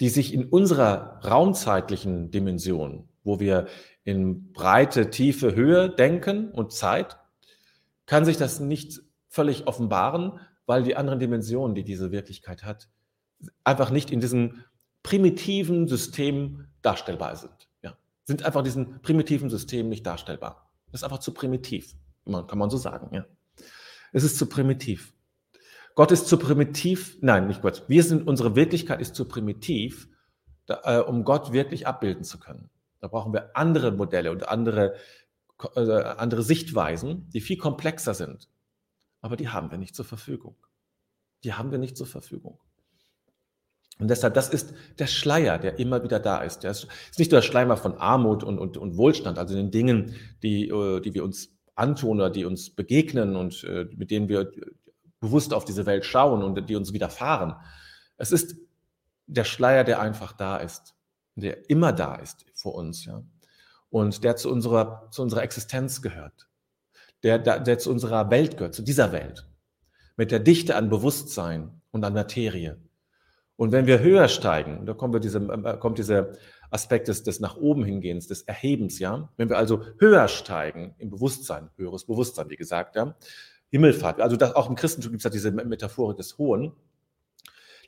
die 0.00 0.08
sich 0.08 0.34
in 0.34 0.44
unserer 0.44 1.20
raumzeitlichen 1.24 2.30
Dimension, 2.30 3.08
wo 3.22 3.40
wir 3.40 3.66
in 4.02 4.52
Breite, 4.52 5.10
Tiefe, 5.10 5.54
Höhe 5.54 5.88
denken 5.88 6.50
und 6.50 6.72
Zeit, 6.72 7.18
kann 8.06 8.24
sich 8.24 8.36
das 8.36 8.60
nicht 8.60 9.00
völlig 9.28 9.66
offenbaren, 9.66 10.38
weil 10.66 10.82
die 10.82 10.96
anderen 10.96 11.18
Dimensionen, 11.18 11.74
die 11.74 11.84
diese 11.84 12.12
Wirklichkeit 12.12 12.64
hat, 12.64 12.88
einfach 13.64 13.90
nicht 13.90 14.10
in 14.10 14.20
diesem 14.20 14.64
primitiven 15.02 15.88
System 15.88 16.66
darstellbar 16.82 17.36
sind. 17.36 17.68
Ja. 17.82 17.96
Sind 18.24 18.44
einfach 18.44 18.60
in 18.60 18.64
diesem 18.64 19.00
primitiven 19.02 19.50
System 19.50 19.88
nicht 19.88 20.06
darstellbar. 20.06 20.70
Das 20.90 21.00
ist 21.00 21.04
einfach 21.04 21.18
zu 21.18 21.32
primitiv. 21.32 21.94
Kann 22.24 22.58
man 22.58 22.70
so 22.70 22.76
sagen, 22.76 23.14
ja. 23.14 23.26
Es 24.12 24.24
ist 24.24 24.38
zu 24.38 24.46
primitiv. 24.46 25.12
Gott 25.94 26.10
ist 26.10 26.26
zu 26.26 26.38
primitiv, 26.38 27.18
nein, 27.20 27.46
nicht 27.46 27.62
Gott. 27.62 27.84
Wir 27.88 28.02
sind, 28.02 28.26
unsere 28.26 28.56
Wirklichkeit 28.56 29.00
ist 29.00 29.14
zu 29.14 29.26
primitiv, 29.26 30.08
da, 30.66 30.80
äh, 30.84 31.00
um 31.00 31.24
Gott 31.24 31.52
wirklich 31.52 31.86
abbilden 31.86 32.24
zu 32.24 32.38
können. 32.38 32.70
Da 33.00 33.08
brauchen 33.08 33.32
wir 33.32 33.56
andere 33.56 33.92
Modelle 33.92 34.32
und 34.32 34.48
andere, 34.48 34.94
äh, 35.76 35.80
andere 35.80 36.42
Sichtweisen, 36.42 37.28
die 37.30 37.40
viel 37.40 37.58
komplexer 37.58 38.14
sind. 38.14 38.48
Aber 39.20 39.36
die 39.36 39.50
haben 39.50 39.70
wir 39.70 39.78
nicht 39.78 39.94
zur 39.94 40.04
Verfügung. 40.04 40.56
Die 41.44 41.54
haben 41.54 41.70
wir 41.70 41.78
nicht 41.78 41.96
zur 41.96 42.06
Verfügung. 42.06 42.58
Und 43.98 44.08
deshalb, 44.08 44.34
das 44.34 44.48
ist 44.48 44.74
der 44.98 45.06
Schleier, 45.06 45.58
der 45.58 45.78
immer 45.78 46.02
wieder 46.02 46.18
da 46.18 46.38
ist. 46.38 46.64
Der 46.64 46.72
ist, 46.72 46.88
ist 47.10 47.18
nicht 47.18 47.30
nur 47.30 47.40
der 47.40 47.46
Schleier 47.46 47.76
von 47.76 47.94
Armut 47.96 48.42
und, 48.42 48.58
und, 48.58 48.76
und 48.76 48.96
Wohlstand, 48.96 49.38
also 49.38 49.54
den 49.54 49.70
Dingen, 49.70 50.16
die, 50.42 50.68
äh, 50.68 51.00
die 51.00 51.14
wir 51.14 51.22
uns 51.22 51.54
antun 51.74 52.18
oder 52.20 52.30
die 52.30 52.44
uns 52.44 52.70
begegnen 52.70 53.36
und 53.36 53.64
äh, 53.64 53.86
mit 53.96 54.10
denen 54.10 54.28
wir 54.28 54.50
bewusst 55.20 55.54
auf 55.54 55.64
diese 55.64 55.86
Welt 55.86 56.04
schauen 56.04 56.42
und 56.42 56.68
die 56.68 56.76
uns 56.76 56.92
widerfahren. 56.92 57.56
Es 58.16 58.30
ist 58.30 58.56
der 59.26 59.44
Schleier, 59.44 59.84
der 59.84 60.00
einfach 60.00 60.32
da 60.32 60.58
ist, 60.58 60.94
der 61.34 61.68
immer 61.70 61.92
da 61.92 62.16
ist 62.16 62.44
vor 62.54 62.74
uns, 62.74 63.04
ja. 63.04 63.22
Und 63.90 64.24
der 64.24 64.36
zu 64.36 64.50
unserer, 64.50 65.08
zu 65.12 65.22
unserer 65.22 65.42
Existenz 65.42 66.02
gehört. 66.02 66.48
Der, 67.22 67.38
der, 67.38 67.60
der 67.60 67.78
zu 67.78 67.90
unserer 67.90 68.28
Welt 68.28 68.56
gehört, 68.56 68.74
zu 68.74 68.82
dieser 68.82 69.12
Welt. 69.12 69.48
Mit 70.16 70.32
der 70.32 70.40
Dichte 70.40 70.74
an 70.74 70.90
Bewusstsein 70.90 71.80
und 71.92 72.04
an 72.04 72.12
Materie. 72.12 72.80
Und 73.56 73.70
wenn 73.70 73.86
wir 73.86 74.00
höher 74.00 74.26
steigen, 74.28 74.84
da 74.84 74.94
kommen 74.94 75.12
wir 75.12 75.20
diese, 75.20 75.38
äh, 75.38 75.78
kommt 75.78 75.98
dieser 75.98 76.32
Aspekt 76.70 77.08
des, 77.08 77.22
des 77.22 77.40
nach 77.40 77.56
oben 77.56 77.84
hingehens, 77.84 78.26
des 78.26 78.42
Erhebens, 78.42 78.98
ja. 78.98 79.28
Wenn 79.36 79.48
wir 79.48 79.58
also 79.58 79.84
höher 79.98 80.28
steigen 80.28 80.94
im 80.98 81.10
Bewusstsein, 81.10 81.70
höheres 81.76 82.04
Bewusstsein, 82.04 82.50
wie 82.50 82.56
gesagt, 82.56 82.96
ja, 82.96 83.16
Himmelfahrt, 83.70 84.20
also 84.20 84.36
das, 84.36 84.54
auch 84.54 84.68
im 84.68 84.76
Christentum 84.76 85.12
gibt 85.12 85.20
es 85.20 85.24
ja 85.24 85.30
diese 85.30 85.50
Metaphorik 85.50 86.16
des 86.16 86.38
Hohen, 86.38 86.72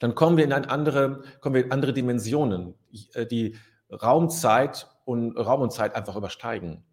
dann 0.01 0.15
kommen 0.15 0.37
wir 0.37 0.45
in 0.45 0.53
andere, 0.53 1.23
kommen 1.41 1.55
wir 1.55 1.65
in 1.65 1.73
andere 1.73 1.93
Dimensionen, 1.93 2.75
äh, 3.15 3.27
die 3.27 3.57
Raumzeit 3.91 4.89
und 5.05 5.37
Raum 5.37 5.63
und 5.63 5.73
Zeit 5.73 5.95
einfach 5.95 6.17
übersteigen. 6.17 6.85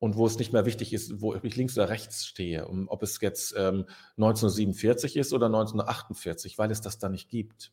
Und 0.00 0.16
wo 0.16 0.26
es 0.26 0.38
nicht 0.38 0.52
mehr 0.52 0.64
wichtig 0.64 0.92
ist, 0.92 1.20
wo 1.20 1.34
ich 1.34 1.56
links 1.56 1.76
oder 1.76 1.88
rechts 1.88 2.24
stehe, 2.24 2.68
um, 2.68 2.88
ob 2.88 3.02
es 3.02 3.20
jetzt 3.20 3.52
ähm, 3.56 3.84
1947 4.16 5.16
ist 5.16 5.32
oder 5.32 5.46
1948, 5.46 6.56
weil 6.56 6.70
es 6.70 6.80
das 6.80 6.98
da 6.98 7.08
nicht 7.08 7.28
gibt. 7.28 7.72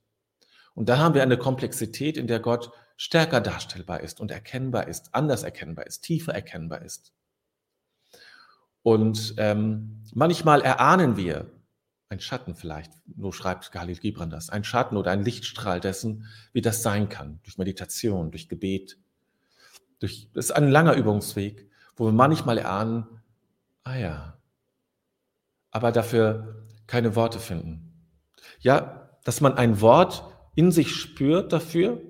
Und 0.76 0.90
da 0.90 0.98
haben 0.98 1.16
wir 1.16 1.24
eine 1.24 1.38
Komplexität, 1.38 2.18
in 2.18 2.28
der 2.28 2.40
Gott 2.40 2.72
stärker 2.98 3.42
darstellbar 3.42 4.02
ist 4.02 4.20
und 4.20 4.32
erkennbar 4.32 4.88
ist, 4.88 5.16
anders 5.16 5.44
erkennbar 5.44 5.88
ist, 5.88 6.02
tiefer 6.02 6.34
erkennbar 6.34 6.82
ist. 6.82 7.14
Und 8.84 9.34
ähm, 9.38 10.04
manchmal 10.14 10.62
erahnen 10.62 11.18
wir, 11.18 11.50
ein 12.10 12.20
Schatten 12.20 12.56
vielleicht, 12.56 12.92
so 13.18 13.32
schreibt 13.32 13.72
Khalil 13.72 13.96
Gibran 13.96 14.30
das, 14.30 14.52
ein 14.52 14.64
Schatten 14.64 14.96
oder 14.96 15.12
ein 15.12 15.24
Lichtstrahl 15.24 15.80
dessen, 15.80 16.28
wie 16.54 16.62
das 16.62 16.84
sein 16.84 17.10
kann, 17.10 17.40
durch 17.44 17.58
Meditation, 17.58 18.30
durch 18.30 18.48
Gebet. 18.48 19.00
Durch, 20.00 20.30
das 20.34 20.46
ist 20.46 20.52
ein 20.52 20.70
langer 20.70 20.94
Übungsweg, 20.94 21.68
wo 21.96 22.06
wir 22.06 22.12
manchmal 22.12 22.60
erahnen, 22.60 23.08
ah 23.84 23.96
ja, 23.96 24.38
aber 25.72 25.92
dafür 25.92 26.68
keine 26.86 27.16
Worte 27.16 27.40
finden. 27.40 27.92
Ja, 28.60 29.10
dass 29.24 29.42
man 29.42 29.58
ein 29.58 29.82
Wort 29.82 30.35
in 30.56 30.72
sich 30.72 30.96
spürt 30.96 31.54
dafür, 31.54 32.02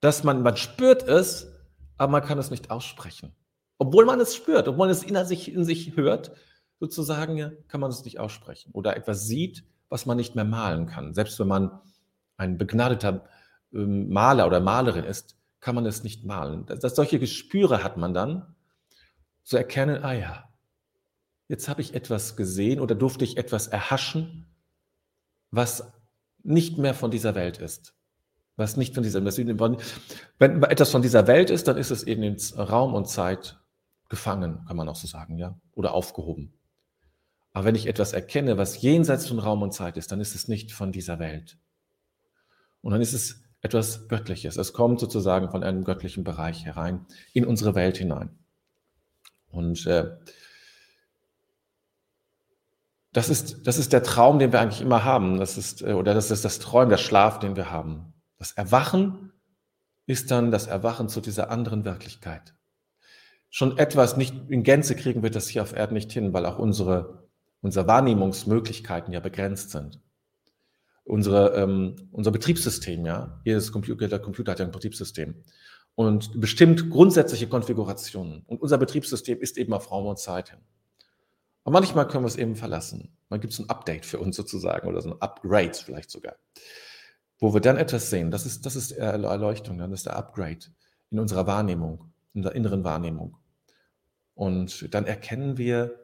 dass 0.00 0.22
man, 0.22 0.42
man 0.42 0.56
spürt 0.56 1.02
es, 1.02 1.50
aber 1.96 2.12
man 2.12 2.22
kann 2.22 2.38
es 2.38 2.50
nicht 2.50 2.70
aussprechen. 2.70 3.34
Obwohl 3.78 4.04
man 4.04 4.20
es 4.20 4.36
spürt, 4.36 4.68
obwohl 4.68 4.86
man 4.86 4.90
es 4.90 5.02
in 5.02 5.22
sich, 5.24 5.52
in 5.52 5.64
sich 5.64 5.96
hört, 5.96 6.32
sozusagen, 6.78 7.56
kann 7.68 7.80
man 7.80 7.90
es 7.90 8.04
nicht 8.04 8.20
aussprechen. 8.20 8.70
Oder 8.72 8.96
etwas 8.96 9.26
sieht, 9.26 9.64
was 9.88 10.06
man 10.06 10.16
nicht 10.16 10.34
mehr 10.34 10.44
malen 10.44 10.86
kann. 10.86 11.14
Selbst 11.14 11.38
wenn 11.40 11.48
man 11.48 11.80
ein 12.36 12.58
begnadeter 12.58 13.24
ähm, 13.72 14.10
Maler 14.10 14.46
oder 14.46 14.60
Malerin 14.60 15.04
ist, 15.04 15.36
kann 15.60 15.74
man 15.74 15.86
es 15.86 16.02
nicht 16.02 16.24
malen. 16.24 16.66
Das, 16.66 16.80
das, 16.80 16.94
solche 16.94 17.18
Gespüre 17.18 17.82
hat 17.82 17.96
man 17.96 18.12
dann, 18.12 18.54
zu 19.42 19.56
erkennen, 19.56 20.02
ah 20.02 20.12
ja, 20.12 20.48
jetzt 21.48 21.68
habe 21.68 21.80
ich 21.80 21.94
etwas 21.94 22.36
gesehen 22.36 22.80
oder 22.80 22.94
durfte 22.94 23.24
ich 23.24 23.36
etwas 23.36 23.68
erhaschen, 23.68 24.46
was 25.50 25.92
nicht 26.44 26.78
mehr 26.78 26.94
von 26.94 27.10
dieser 27.10 27.34
Welt 27.34 27.58
ist. 27.58 27.94
Was 28.56 28.76
nicht 28.76 28.94
von 28.94 29.02
dieser 29.02 29.24
Welt 29.24 29.82
Wenn 30.38 30.62
etwas 30.62 30.90
von 30.90 31.02
dieser 31.02 31.26
Welt 31.26 31.50
ist, 31.50 31.66
dann 31.66 31.76
ist 31.76 31.90
es 31.90 32.04
eben 32.04 32.22
in 32.22 32.36
Raum 32.56 32.94
und 32.94 33.08
Zeit 33.08 33.58
gefangen, 34.08 34.64
kann 34.66 34.76
man 34.76 34.88
auch 34.88 34.96
so 34.96 35.08
sagen, 35.08 35.38
ja, 35.38 35.58
oder 35.72 35.92
aufgehoben. 35.92 36.52
Aber 37.52 37.64
wenn 37.66 37.74
ich 37.74 37.86
etwas 37.86 38.12
erkenne, 38.12 38.58
was 38.58 38.80
jenseits 38.82 39.26
von 39.26 39.38
Raum 39.38 39.62
und 39.62 39.72
Zeit 39.72 39.96
ist, 39.96 40.12
dann 40.12 40.20
ist 40.20 40.34
es 40.34 40.48
nicht 40.48 40.72
von 40.72 40.92
dieser 40.92 41.18
Welt. 41.18 41.58
Und 42.80 42.92
dann 42.92 43.00
ist 43.00 43.12
es 43.12 43.42
etwas 43.60 44.08
Göttliches. 44.08 44.56
Es 44.56 44.72
kommt 44.72 45.00
sozusagen 45.00 45.50
von 45.50 45.64
einem 45.64 45.84
göttlichen 45.84 46.22
Bereich 46.22 46.64
herein 46.64 47.06
in 47.32 47.46
unsere 47.46 47.74
Welt 47.74 47.96
hinein. 47.96 48.30
Und 49.50 49.86
äh, 49.86 50.16
das, 53.14 53.30
ist, 53.30 53.66
das 53.66 53.78
ist 53.78 53.94
der 53.94 54.02
Traum, 54.02 54.38
den 54.38 54.52
wir 54.52 54.60
eigentlich 54.60 54.82
immer 54.82 55.04
haben. 55.04 55.38
Das 55.38 55.56
ist, 55.56 55.80
äh, 55.82 55.94
oder 55.94 56.12
das 56.12 56.30
ist 56.30 56.44
das 56.44 56.58
Träumen, 56.58 56.90
der 56.90 56.98
Schlaf, 56.98 57.38
den 57.38 57.56
wir 57.56 57.70
haben. 57.70 58.12
Das 58.38 58.52
Erwachen 58.52 59.32
ist 60.06 60.30
dann 60.30 60.50
das 60.50 60.66
Erwachen 60.66 61.08
zu 61.08 61.22
dieser 61.22 61.50
anderen 61.50 61.86
Wirklichkeit. 61.86 62.54
Schon 63.48 63.78
etwas 63.78 64.18
nicht 64.18 64.34
in 64.50 64.62
Gänze 64.62 64.94
kriegen 64.94 65.22
wir 65.22 65.30
das 65.30 65.48
hier 65.48 65.62
auf 65.62 65.74
Erden 65.74 65.94
nicht 65.94 66.12
hin, 66.12 66.34
weil 66.34 66.44
auch 66.44 66.58
unsere 66.58 67.24
unsere 67.64 67.86
Wahrnehmungsmöglichkeiten 67.86 69.12
ja 69.14 69.20
begrenzt 69.20 69.70
sind. 69.70 69.98
Unsere, 71.04 71.54
ähm, 71.54 71.96
unser 72.12 72.30
Betriebssystem, 72.30 73.06
ja, 73.06 73.40
jedes 73.44 73.72
Computer, 73.72 74.06
der 74.06 74.18
Computer 74.18 74.52
hat 74.52 74.58
ja 74.58 74.66
ein 74.66 74.70
Betriebssystem 74.70 75.34
und 75.94 76.38
bestimmt 76.38 76.90
grundsätzliche 76.90 77.46
Konfigurationen. 77.48 78.42
Und 78.46 78.60
unser 78.60 78.76
Betriebssystem 78.76 79.40
ist 79.40 79.56
eben 79.56 79.72
auf 79.72 79.90
Raum 79.90 80.06
und 80.06 80.18
Zeit 80.18 80.50
hin. 80.50 80.60
Und 81.64 81.72
manchmal 81.72 82.06
können 82.06 82.24
wir 82.24 82.28
es 82.28 82.36
eben 82.36 82.56
verlassen. 82.56 83.16
Man 83.30 83.40
gibt 83.40 83.52
es 83.52 83.58
ein 83.58 83.68
Update 83.68 84.06
für 84.06 84.18
uns 84.18 84.36
sozusagen 84.36 84.86
oder 84.86 85.00
so 85.00 85.10
ein 85.10 85.20
Upgrade 85.20 85.74
vielleicht 85.74 86.10
sogar, 86.10 86.36
wo 87.38 87.52
wir 87.52 87.60
dann 87.60 87.78
etwas 87.78 88.10
sehen. 88.10 88.30
Das 88.30 88.46
ist, 88.46 88.64
das 88.66 88.76
ist 88.76 88.92
Erleuchtung, 88.92 89.78
dann 89.78 89.92
ist 89.92 90.06
der 90.06 90.16
Upgrade 90.16 90.66
in 91.10 91.18
unserer 91.18 91.46
Wahrnehmung, 91.46 92.12
in 92.34 92.42
der 92.42 92.54
inneren 92.54 92.84
Wahrnehmung. 92.84 93.38
Und 94.34 94.94
dann 94.94 95.06
erkennen 95.06 95.58
wir 95.58 95.98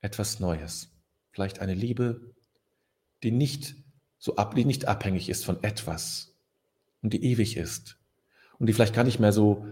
etwas 0.00 0.40
Neues. 0.40 0.90
Vielleicht 1.30 1.60
eine 1.60 1.74
Liebe, 1.74 2.34
die 3.22 3.30
nicht 3.30 3.76
so 4.18 4.36
ab, 4.36 4.54
die 4.54 4.64
nicht 4.64 4.86
abhängig 4.86 5.28
ist 5.28 5.44
von 5.44 5.62
etwas 5.62 6.34
und 7.02 7.12
die 7.12 7.24
ewig 7.24 7.56
ist 7.56 7.98
und 8.58 8.66
die 8.66 8.72
vielleicht 8.72 8.94
gar 8.94 9.04
nicht 9.04 9.20
mehr 9.20 9.32
so 9.32 9.66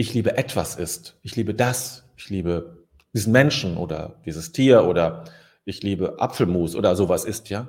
ich 0.00 0.14
liebe 0.14 0.38
etwas 0.38 0.76
ist. 0.76 1.18
Ich 1.20 1.36
liebe 1.36 1.54
das. 1.54 2.04
Ich 2.16 2.30
liebe 2.30 2.79
diesen 3.12 3.32
Menschen 3.32 3.76
oder 3.76 4.20
dieses 4.24 4.52
Tier 4.52 4.84
oder 4.84 5.24
ich 5.64 5.82
liebe 5.82 6.20
Apfelmus 6.20 6.74
oder 6.74 6.96
sowas 6.96 7.24
ist, 7.24 7.48
ja. 7.50 7.68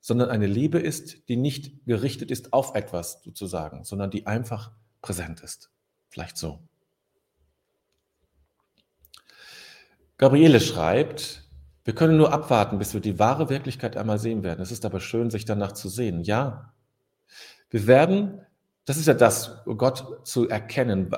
Sondern 0.00 0.30
eine 0.30 0.46
Liebe 0.46 0.78
ist, 0.78 1.28
die 1.28 1.36
nicht 1.36 1.84
gerichtet 1.84 2.30
ist 2.30 2.52
auf 2.54 2.74
etwas 2.74 3.22
sozusagen, 3.22 3.84
sondern 3.84 4.10
die 4.10 4.26
einfach 4.26 4.72
präsent 5.02 5.40
ist. 5.40 5.70
Vielleicht 6.08 6.38
so. 6.38 6.60
Gabriele 10.16 10.60
schreibt, 10.60 11.44
wir 11.84 11.94
können 11.94 12.16
nur 12.16 12.32
abwarten, 12.32 12.78
bis 12.78 12.92
wir 12.94 13.00
die 13.00 13.18
wahre 13.18 13.48
Wirklichkeit 13.48 13.96
einmal 13.96 14.18
sehen 14.18 14.42
werden. 14.42 14.60
Es 14.60 14.70
ist 14.70 14.84
aber 14.84 15.00
schön, 15.00 15.30
sich 15.30 15.44
danach 15.44 15.72
zu 15.72 15.88
sehen. 15.88 16.22
Ja, 16.22 16.74
wir 17.70 17.86
werden, 17.86 18.40
das 18.84 18.96
ist 18.96 19.06
ja 19.06 19.14
das, 19.14 19.62
Gott 19.64 20.26
zu 20.26 20.48
erkennen, 20.48 21.10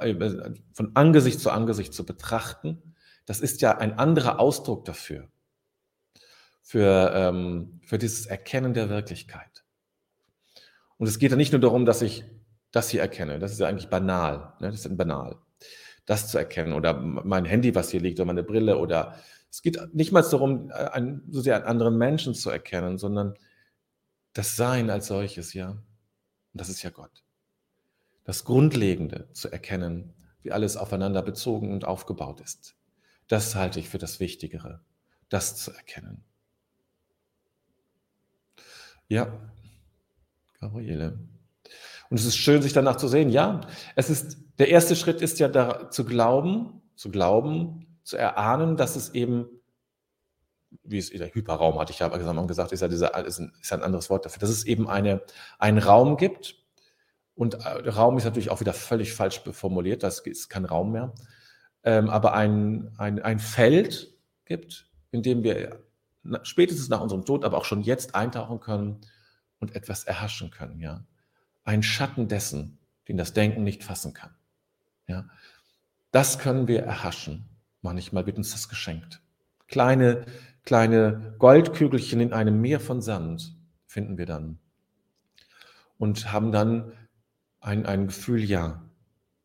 von 0.72 0.90
Angesicht 0.94 1.40
zu 1.40 1.50
Angesicht 1.50 1.92
zu 1.94 2.06
betrachten. 2.06 2.91
Das 3.26 3.40
ist 3.40 3.61
ja 3.61 3.78
ein 3.78 3.98
anderer 3.98 4.40
Ausdruck 4.40 4.85
dafür, 4.85 5.28
für, 6.61 7.12
ähm, 7.14 7.80
für 7.85 7.98
dieses 7.98 8.26
Erkennen 8.26 8.74
der 8.74 8.88
Wirklichkeit. 8.88 9.64
Und 10.96 11.06
es 11.08 11.18
geht 11.18 11.30
ja 11.30 11.37
nicht 11.37 11.52
nur 11.52 11.61
darum, 11.61 11.85
dass 11.85 12.02
ich 12.02 12.24
das 12.70 12.90
hier 12.90 13.00
erkenne. 13.00 13.38
Das 13.38 13.52
ist 13.52 13.61
ja 13.61 13.68
eigentlich 13.68 13.90
banal. 13.90 14.54
Ne? 14.61 14.70
Das 14.70 14.85
ist 14.85 14.96
banal. 14.96 15.38
Das 16.06 16.28
zu 16.28 16.38
erkennen 16.38 16.72
oder 16.72 16.94
mein 16.94 17.44
Handy, 17.44 17.74
was 17.74 17.90
hier 17.90 18.00
liegt, 18.00 18.18
oder 18.18 18.26
meine 18.26 18.42
Brille 18.42 18.78
oder 18.78 19.16
es 19.50 19.62
geht 19.62 19.78
nicht 19.94 20.12
mal 20.12 20.22
darum, 20.22 20.70
äh, 20.70 20.72
einen, 20.72 21.22
so 21.30 21.40
sehr 21.40 21.56
einen 21.56 21.66
anderen 21.66 21.98
Menschen 21.98 22.35
zu 22.35 22.50
erkennen, 22.50 22.98
sondern 22.98 23.35
das 24.32 24.56
Sein 24.56 24.90
als 24.90 25.08
solches, 25.08 25.52
ja. 25.52 25.70
Und 25.70 25.80
das 26.61 26.68
ist 26.70 26.82
ja 26.82 26.90
Gott. 26.90 27.22
Das 28.24 28.44
Grundlegende 28.44 29.28
zu 29.32 29.50
erkennen, 29.50 30.14
wie 30.42 30.52
alles 30.52 30.76
aufeinander 30.76 31.22
bezogen 31.22 31.72
und 31.72 31.85
aufgebaut 31.85 32.40
ist. 32.40 32.76
Das 33.28 33.54
halte 33.54 33.80
ich 33.80 33.88
für 33.88 33.98
das 33.98 34.20
Wichtigere, 34.20 34.80
das 35.28 35.56
zu 35.56 35.72
erkennen. 35.72 36.24
Ja, 39.08 39.32
Gabriele. 40.61 41.18
Und 42.08 42.20
es 42.20 42.24
ist 42.24 42.37
schön, 42.37 42.62
sich 42.62 42.72
danach 42.72 42.96
zu 42.96 43.08
sehen. 43.08 43.30
Ja, 43.30 43.62
es 43.96 44.11
ist, 44.11 44.38
der 44.58 44.68
erste 44.68 44.96
Schritt 44.96 45.22
ist 45.22 45.38
ja 45.38 45.48
da, 45.48 45.90
zu 45.90 46.04
glauben, 46.04 46.82
zu 46.94 47.11
glauben, 47.11 47.98
zu 48.04 48.16
erahnen, 48.16 48.76
dass 48.76 48.96
es 48.96 49.14
eben, 49.14 49.46
wie 50.82 50.98
es 50.98 51.11
der 51.11 51.35
Hyperraum 51.35 51.78
hatte 51.78 51.92
ich 51.92 52.00
ja 52.00 52.08
gesagt, 52.08 52.72
ist 52.72 52.80
ja, 52.80 52.88
dieser, 52.88 53.26
ist, 53.26 53.38
ein, 53.38 53.52
ist 53.61 53.72
ein 53.72 53.82
anderes 53.82 54.11
Wort 54.11 54.24
dafür, 54.24 54.40
dass 54.40 54.50
es 54.50 54.64
eben 54.64 54.88
eine, 54.88 55.22
einen 55.58 55.78
Raum 55.78 56.16
gibt. 56.16 56.56
Und 57.35 57.54
äh, 57.54 57.88
Raum 57.88 58.18
ist 58.18 58.24
natürlich 58.24 58.50
auch 58.50 58.61
wieder 58.61 58.74
völlig 58.74 59.14
falsch 59.14 59.40
formuliert, 59.52 60.02
das 60.02 60.20
ist 60.20 60.48
kein 60.48 60.64
Raum 60.64 60.92
mehr. 60.92 61.14
Ähm, 61.85 62.11
aber 62.11 62.35
ein, 62.35 62.92
ein, 62.99 63.21
ein 63.21 63.38
Feld 63.38 64.14
gibt, 64.45 64.87
in 65.11 65.23
dem 65.23 65.42
wir 65.42 65.81
spätestens 66.42 66.88
nach 66.88 67.01
unserem 67.01 67.25
Tod, 67.25 67.45
aber 67.45 67.59
auch 67.59 67.64
schon 67.64 67.83
jetzt 67.83 68.14
eintauchen 68.14 68.61
können 68.61 69.01
und 69.59 69.75
etwas 69.75 70.05
erhaschen 70.05 70.51
können. 70.51 70.81
Ja? 70.81 71.05
Ein 71.64 71.83
Schatten 71.83 72.29
dessen, 72.29 72.79
den 73.09 73.16
das 73.16 73.33
Denken 73.33 73.64
nicht 73.64 73.83
fassen 73.85 74.12
kann. 74.12 74.35
Ja? 75.07 75.29
Das 76.11 76.38
können 76.38 76.68
wir 76.68 76.83
erhaschen. 76.83 77.47
Manchmal 77.81 78.27
wird 78.27 78.37
uns 78.37 78.53
das 78.53 78.68
geschenkt. 78.68 79.21
Kleine, 79.66 80.25
kleine 80.64 81.35
Goldkügelchen 81.38 82.21
in 82.21 82.33
einem 82.33 82.61
Meer 82.61 82.79
von 82.79 83.03
Sand 83.03 83.57
finden 83.87 84.18
wir 84.18 84.27
dann. 84.27 84.59
Und 85.99 86.33
haben 86.33 86.53
dann 86.53 86.92
ein, 87.61 87.87
ein 87.87 88.07
Gefühl, 88.09 88.42
ja, 88.42 88.83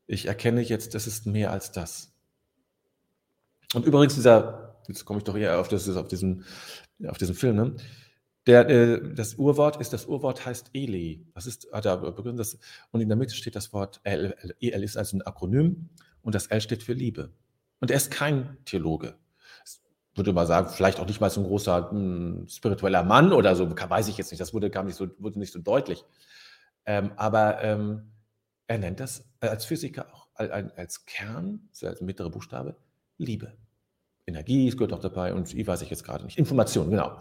ich 0.06 0.26
erkenne 0.26 0.62
jetzt, 0.62 0.96
es 0.96 1.08
ist 1.08 1.26
mehr 1.26 1.52
als 1.52 1.72
das. 1.72 2.17
Und 3.74 3.86
übrigens, 3.86 4.16
dieser, 4.16 4.76
jetzt 4.88 5.06
komme 5.06 5.20
ich 5.20 5.24
doch 5.24 5.36
eher 5.36 5.60
auf, 5.60 5.68
das, 5.68 5.90
auf, 5.96 6.08
diesen, 6.08 6.46
auf 7.06 7.18
diesen 7.18 7.36
Film, 7.36 7.56
ne? 7.56 7.76
Der, 8.48 8.70
äh, 8.70 9.14
das 9.14 9.36
Urwort 9.36 9.82
ist, 9.82 9.92
das 9.92 10.06
Urwort 10.06 10.46
heißt 10.46 10.70
Eli. 10.74 11.28
Das 11.36 11.46
ist, 11.48 11.68
hat 11.74 11.86
er 11.86 11.98
begründet, 11.98 12.40
das, 12.40 12.58
und 12.92 13.02
in 13.02 13.10
der 13.10 13.18
Mitte 13.18 13.36
steht 13.36 13.58
das 13.58 13.74
Wort 13.74 14.00
L. 14.04 14.36
El 14.62 14.84
ist 14.84 14.98
also 14.98 15.18
ein 15.18 15.22
Akronym 15.22 15.90
und 16.22 16.34
das 16.34 16.48
L 16.48 16.62
steht 16.62 16.82
für 16.82 16.94
Liebe. 16.94 17.34
Und 17.82 17.92
er 17.92 17.98
ist 17.98 18.10
kein 18.10 18.58
Theologe. 18.64 19.16
Ich 19.66 20.18
würde 20.18 20.32
mal 20.32 20.48
sagen, 20.48 20.70
vielleicht 20.70 21.00
auch 21.00 21.06
nicht 21.06 21.20
mal 21.20 21.30
so 21.30 21.42
ein 21.42 21.48
großer 21.48 21.92
hm, 21.92 22.48
spiritueller 22.48 23.04
Mann 23.04 23.34
oder 23.34 23.54
so, 23.56 23.70
weiß 23.70 24.08
ich 24.08 24.18
jetzt 24.18 24.32
nicht. 24.32 24.40
Das 24.40 24.54
wurde, 24.54 24.70
kam 24.70 24.86
nicht 24.86 24.96
so, 24.96 25.08
wurde 25.20 25.40
nicht 25.40 25.52
so 25.52 25.60
deutlich. 25.60 26.06
Ähm, 26.86 27.12
aber 27.18 27.62
ähm, 27.62 28.14
er 28.68 28.78
nennt 28.78 29.02
das 29.02 29.26
als 29.42 29.66
Physiker 29.66 30.08
auch 30.14 30.28
als 30.36 31.06
Kern, 31.06 31.68
als 31.82 32.00
mittlere 32.00 32.30
Buchstabe, 32.30 32.78
Liebe. 33.18 33.58
Energie, 34.26 34.68
es 34.68 34.76
gehört 34.76 34.94
auch 34.94 35.00
dabei 35.00 35.34
und 35.34 35.56
wie 35.56 35.66
weiß 35.66 35.82
ich 35.82 35.90
jetzt 35.90 36.04
gerade 36.04 36.26
nicht. 36.26 36.38
Information, 36.38 36.90
genau. 36.90 37.18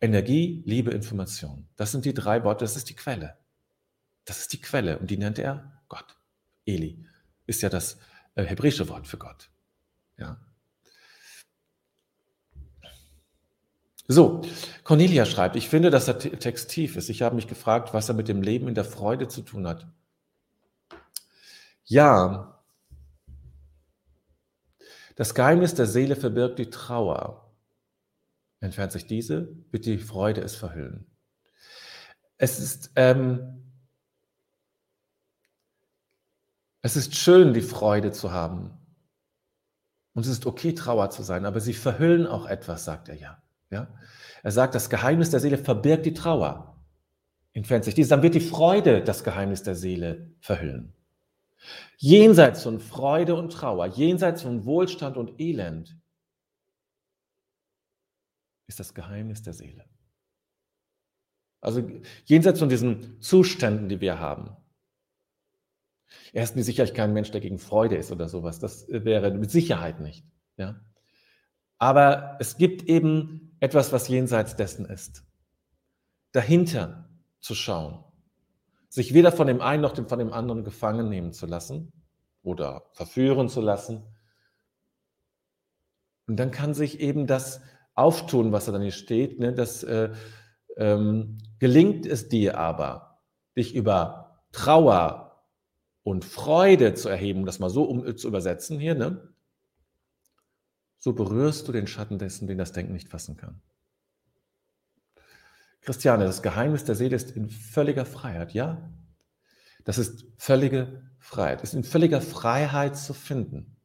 Energie, 0.00 0.62
Liebe, 0.64 0.92
Information. 0.92 1.68
Das 1.76 1.92
sind 1.92 2.04
die 2.04 2.14
drei 2.14 2.44
Worte, 2.44 2.64
das 2.64 2.76
ist 2.76 2.88
die 2.88 2.94
Quelle. 2.94 3.36
Das 4.24 4.40
ist 4.40 4.52
die 4.52 4.60
Quelle 4.60 4.98
und 4.98 5.10
die 5.10 5.18
nennt 5.18 5.38
er 5.38 5.82
Gott. 5.88 6.16
Eli 6.64 7.04
ist 7.46 7.62
ja 7.62 7.68
das 7.68 7.98
äh, 8.36 8.44
hebräische 8.44 8.88
Wort 8.88 9.08
für 9.08 9.18
Gott. 9.18 9.50
Ja. 10.16 10.40
So, 14.06 14.42
Cornelia 14.82 15.24
schreibt, 15.24 15.56
ich 15.56 15.68
finde, 15.68 15.90
dass 15.90 16.06
der 16.06 16.18
Text 16.18 16.70
tief 16.70 16.96
ist. 16.96 17.10
Ich 17.10 17.22
habe 17.22 17.36
mich 17.36 17.46
gefragt, 17.46 17.94
was 17.94 18.08
er 18.08 18.14
mit 18.14 18.28
dem 18.28 18.42
Leben 18.42 18.66
in 18.66 18.74
der 18.74 18.84
Freude 18.84 19.28
zu 19.28 19.42
tun 19.42 19.68
hat. 19.68 19.86
Ja, 21.84 22.49
das 25.20 25.34
Geheimnis 25.34 25.74
der 25.74 25.84
Seele 25.84 26.16
verbirgt 26.16 26.58
die 26.58 26.70
Trauer. 26.70 27.54
Entfernt 28.60 28.90
sich 28.90 29.06
diese, 29.06 29.54
wird 29.70 29.84
die 29.84 29.98
Freude 29.98 30.40
es 30.40 30.54
verhüllen. 30.54 31.14
Es 32.38 32.58
ist, 32.58 32.90
ähm, 32.96 33.70
es 36.80 36.96
ist 36.96 37.16
schön, 37.16 37.52
die 37.52 37.60
Freude 37.60 38.12
zu 38.12 38.32
haben. 38.32 38.70
Und 40.14 40.24
es 40.24 40.28
ist 40.32 40.46
okay, 40.46 40.74
Trauer 40.74 41.10
zu 41.10 41.22
sein, 41.22 41.44
aber 41.44 41.60
sie 41.60 41.74
verhüllen 41.74 42.26
auch 42.26 42.46
etwas, 42.46 42.86
sagt 42.86 43.10
er 43.10 43.16
ja. 43.16 43.42
ja? 43.68 43.92
Er 44.42 44.52
sagt, 44.52 44.74
das 44.74 44.88
Geheimnis 44.88 45.28
der 45.28 45.40
Seele 45.40 45.58
verbirgt 45.58 46.06
die 46.06 46.14
Trauer. 46.14 46.82
Entfernt 47.52 47.84
sich 47.84 47.94
diese, 47.94 48.08
dann 48.08 48.22
wird 48.22 48.36
die 48.36 48.40
Freude 48.40 49.04
das 49.04 49.22
Geheimnis 49.22 49.62
der 49.62 49.74
Seele 49.74 50.32
verhüllen. 50.40 50.94
Jenseits 51.98 52.62
von 52.62 52.80
Freude 52.80 53.34
und 53.34 53.52
Trauer, 53.52 53.86
jenseits 53.86 54.42
von 54.42 54.64
Wohlstand 54.64 55.16
und 55.16 55.38
Elend, 55.40 55.98
ist 58.66 58.80
das 58.80 58.94
Geheimnis 58.94 59.42
der 59.42 59.52
Seele. 59.52 59.84
Also 61.60 61.86
jenseits 62.24 62.58
von 62.58 62.68
diesen 62.68 63.20
Zuständen, 63.20 63.88
die 63.88 64.00
wir 64.00 64.18
haben. 64.18 64.56
Er 66.32 66.42
ist 66.42 66.56
mit 66.56 66.64
Sicherheit 66.64 66.94
kein 66.94 67.12
Mensch, 67.12 67.30
der 67.30 67.40
gegen 67.40 67.58
Freude 67.58 67.96
ist 67.96 68.10
oder 68.10 68.28
sowas. 68.28 68.58
Das 68.58 68.86
wäre 68.88 69.30
mit 69.32 69.50
Sicherheit 69.50 70.00
nicht. 70.00 70.24
Ja? 70.56 70.80
Aber 71.78 72.36
es 72.40 72.56
gibt 72.56 72.84
eben 72.84 73.56
etwas, 73.60 73.92
was 73.92 74.08
jenseits 74.08 74.56
dessen 74.56 74.86
ist. 74.86 75.24
Dahinter 76.32 77.10
zu 77.40 77.54
schauen 77.54 78.04
sich 78.90 79.14
weder 79.14 79.32
von 79.32 79.46
dem 79.46 79.62
einen 79.62 79.82
noch 79.82 79.96
von 79.96 80.18
dem 80.18 80.32
anderen 80.32 80.64
gefangen 80.64 81.08
nehmen 81.08 81.32
zu 81.32 81.46
lassen 81.46 81.92
oder 82.42 82.84
verführen 82.92 83.48
zu 83.48 83.60
lassen. 83.60 84.02
Und 86.26 86.36
dann 86.36 86.50
kann 86.50 86.74
sich 86.74 87.00
eben 87.00 87.26
das 87.26 87.62
auftun, 87.94 88.52
was 88.52 88.66
da 88.66 88.72
dann 88.72 88.82
hier 88.82 88.90
steht. 88.90 89.38
Ne? 89.38 89.54
Das 89.54 89.82
äh, 89.84 90.10
ähm, 90.76 91.38
gelingt 91.58 92.04
es 92.04 92.28
dir 92.28 92.58
aber, 92.58 93.20
dich 93.56 93.74
über 93.74 94.42
Trauer 94.52 95.46
und 96.02 96.24
Freude 96.24 96.94
zu 96.94 97.08
erheben, 97.08 97.40
um 97.40 97.46
das 97.46 97.60
mal 97.60 97.70
so 97.70 97.84
um, 97.84 98.16
zu 98.16 98.26
übersetzen 98.26 98.80
hier, 98.80 98.96
ne? 98.96 99.32
so 100.98 101.12
berührst 101.12 101.68
du 101.68 101.72
den 101.72 101.86
Schatten 101.86 102.18
dessen, 102.18 102.48
den 102.48 102.58
das 102.58 102.72
Denken 102.72 102.92
nicht 102.92 103.08
fassen 103.08 103.36
kann. 103.36 103.62
Christiane, 105.82 106.24
das 106.24 106.42
Geheimnis 106.42 106.84
der 106.84 106.94
Seele 106.94 107.16
ist 107.16 107.30
in 107.32 107.48
völliger 107.48 108.04
Freiheit, 108.04 108.52
ja? 108.52 108.90
Das 109.84 109.98
ist 109.98 110.26
völlige 110.36 111.02
Freiheit, 111.18 111.62
ist 111.62 111.74
in 111.74 111.84
völliger 111.84 112.20
Freiheit 112.20 112.96
zu 112.96 113.14
finden. 113.14 113.76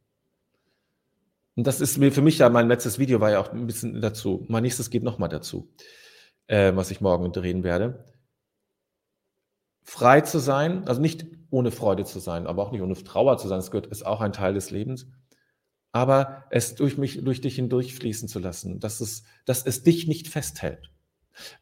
Und 1.56 1.66
das 1.66 1.80
ist 1.80 1.98
mir 1.98 2.12
für 2.12 2.22
mich 2.22 2.38
ja, 2.38 2.50
mein 2.50 2.68
letztes 2.68 3.00
Video 3.00 3.22
war 3.22 3.32
ja 3.32 3.40
auch 3.40 3.52
ein 3.54 3.66
bisschen 3.66 4.02
dazu. 4.02 4.46
Mein 4.50 4.64
nächstes 4.64 4.90
geht 4.90 5.04
nochmal 5.04 5.30
dazu, 5.30 5.74
äh, 6.48 6.76
was 6.76 6.92
ich 6.92 7.00
morgen 7.00 7.32
drehen 7.32 7.64
werde. 7.64 8.04
Frei 9.84 10.22
zu 10.22 10.40
sein, 10.40 10.86
also 10.88 11.00
nicht 11.00 11.26
ohne 11.50 11.72
Freude 11.72 12.04
zu 12.04 12.20
sein, 12.20 12.48
aber 12.48 12.64
auch 12.64 12.72
nicht 12.72 12.82
ohne 12.82 12.96
Trauer 12.96 13.38
zu 13.38 13.48
sein, 13.48 13.60
das 13.60 13.72
gehört, 13.72 13.88
ist 13.88 14.06
auch 14.06 14.20
ein 14.20 14.34
Teil 14.34 14.54
des 14.54 14.70
Lebens. 14.70 15.08
Aber 15.94 16.44
es 16.50 16.76
durch 16.76 16.98
mich, 16.98 17.24
durch 17.24 17.40
dich 17.40 17.56
hindurchfließen 17.56 18.28
zu 18.28 18.40
lassen, 18.40 18.82
dass 18.82 19.00
es, 19.00 19.24
dass 19.46 19.66
es 19.66 19.84
dich 19.84 20.08
nicht 20.08 20.28
festhält. 20.28 20.92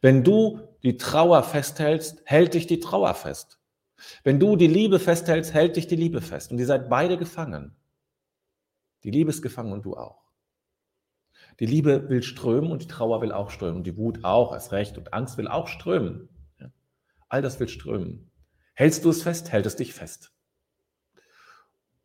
Wenn 0.00 0.24
du 0.24 0.60
die 0.82 0.96
Trauer 0.96 1.42
festhältst, 1.42 2.22
hält 2.24 2.54
dich 2.54 2.66
die 2.66 2.80
Trauer 2.80 3.14
fest. 3.14 3.60
Wenn 4.22 4.38
du 4.38 4.56
die 4.56 4.66
Liebe 4.66 4.98
festhältst, 4.98 5.54
hält 5.54 5.76
dich 5.76 5.86
die 5.86 5.96
Liebe 5.96 6.20
fest. 6.20 6.52
Und 6.52 6.58
ihr 6.58 6.66
seid 6.66 6.88
beide 6.88 7.16
gefangen. 7.16 7.76
Die 9.02 9.10
Liebe 9.10 9.30
ist 9.30 9.42
gefangen 9.42 9.72
und 9.72 9.84
du 9.84 9.96
auch. 9.96 10.24
Die 11.60 11.66
Liebe 11.66 12.08
will 12.08 12.22
strömen 12.22 12.70
und 12.72 12.82
die 12.82 12.88
Trauer 12.88 13.20
will 13.20 13.32
auch 13.32 13.50
strömen. 13.50 13.76
Und 13.76 13.84
die 13.84 13.96
Wut 13.96 14.24
auch, 14.24 14.52
erst 14.52 14.72
recht. 14.72 14.98
Und 14.98 15.12
Angst 15.12 15.38
will 15.38 15.48
auch 15.48 15.68
strömen. 15.68 16.28
All 17.28 17.42
das 17.42 17.60
will 17.60 17.68
strömen. 17.68 18.30
Hältst 18.74 19.04
du 19.04 19.10
es 19.10 19.22
fest, 19.22 19.52
hält 19.52 19.66
es 19.66 19.76
dich 19.76 19.94
fest. 19.94 20.32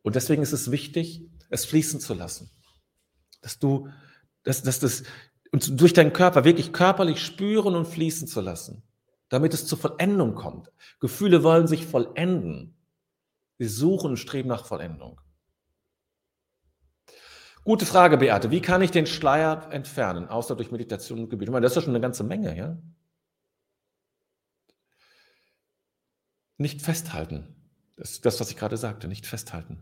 Und 0.02 0.16
deswegen 0.16 0.42
ist 0.42 0.52
es 0.52 0.70
wichtig, 0.70 1.28
es 1.50 1.64
fließen 1.64 2.00
zu 2.00 2.14
lassen. 2.14 2.50
Dass 3.42 3.58
du, 3.58 3.88
dass, 4.44 4.62
dass 4.62 4.80
das, 4.80 5.02
und 5.52 5.80
durch 5.80 5.92
deinen 5.92 6.12
Körper 6.12 6.44
wirklich 6.44 6.72
körperlich 6.72 7.24
spüren 7.24 7.74
und 7.74 7.86
fließen 7.86 8.28
zu 8.28 8.40
lassen, 8.40 8.82
damit 9.28 9.54
es 9.54 9.66
zur 9.66 9.78
Vollendung 9.78 10.34
kommt. 10.34 10.70
Gefühle 11.00 11.42
wollen 11.42 11.66
sich 11.66 11.86
vollenden. 11.86 12.76
Sie 13.58 13.68
suchen 13.68 14.12
und 14.12 14.16
streben 14.16 14.48
nach 14.48 14.64
Vollendung. 14.64 15.20
Gute 17.64 17.84
Frage, 17.84 18.16
Beate. 18.16 18.50
Wie 18.50 18.62
kann 18.62 18.80
ich 18.80 18.90
den 18.90 19.06
Schleier 19.06 19.70
entfernen, 19.70 20.28
außer 20.28 20.56
durch 20.56 20.70
Meditation 20.70 21.20
und 21.20 21.28
Gebet? 21.28 21.48
Ich 21.48 21.52
meine, 21.52 21.64
das 21.64 21.72
ist 21.72 21.76
ja 21.76 21.82
schon 21.82 21.92
eine 21.92 22.00
ganze 22.00 22.24
Menge, 22.24 22.56
ja? 22.56 22.78
Nicht 26.56 26.80
festhalten. 26.82 27.54
Das 27.96 28.12
ist 28.12 28.24
das, 28.24 28.40
was 28.40 28.50
ich 28.50 28.56
gerade 28.56 28.78
sagte, 28.78 29.08
nicht 29.08 29.26
festhalten. 29.26 29.78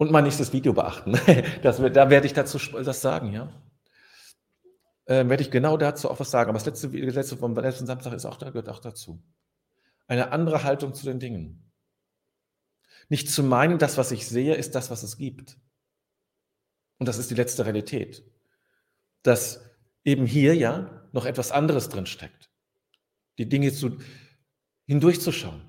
Und 0.00 0.10
mein 0.10 0.24
nächstes 0.24 0.54
Video 0.54 0.72
beachten. 0.72 1.12
Das, 1.62 1.76
da 1.76 2.08
werde 2.08 2.26
ich 2.26 2.32
dazu 2.32 2.58
das 2.82 3.02
sagen, 3.02 3.34
ja. 3.34 3.52
Äh, 5.04 5.28
werde 5.28 5.42
ich 5.42 5.50
genau 5.50 5.76
dazu 5.76 6.10
auch 6.10 6.18
was 6.18 6.30
sagen. 6.30 6.48
Aber 6.48 6.58
das 6.58 6.64
letzte, 6.64 6.88
das 6.88 7.14
letzte 7.14 7.36
vom 7.36 7.54
letzten 7.54 7.84
Samstag 7.84 8.14
ist 8.14 8.24
auch, 8.24 8.38
gehört 8.38 8.70
auch 8.70 8.78
dazu. 8.78 9.22
Eine 10.06 10.32
andere 10.32 10.64
Haltung 10.64 10.94
zu 10.94 11.04
den 11.04 11.20
Dingen. 11.20 11.70
Nicht 13.10 13.28
zu 13.30 13.42
meinen, 13.42 13.78
das, 13.78 13.98
was 13.98 14.10
ich 14.10 14.26
sehe, 14.26 14.54
ist 14.54 14.74
das, 14.74 14.90
was 14.90 15.02
es 15.02 15.18
gibt. 15.18 15.58
Und 16.96 17.06
das 17.06 17.18
ist 17.18 17.30
die 17.30 17.34
letzte 17.34 17.66
Realität. 17.66 18.24
Dass 19.22 19.60
eben 20.02 20.24
hier 20.24 20.56
ja 20.56 21.08
noch 21.12 21.26
etwas 21.26 21.52
anderes 21.52 21.90
drin 21.90 22.06
steckt. 22.06 22.50
Die 23.36 23.50
Dinge 23.50 23.70
zu, 23.70 23.98
hindurchzuschauen. 24.86 25.60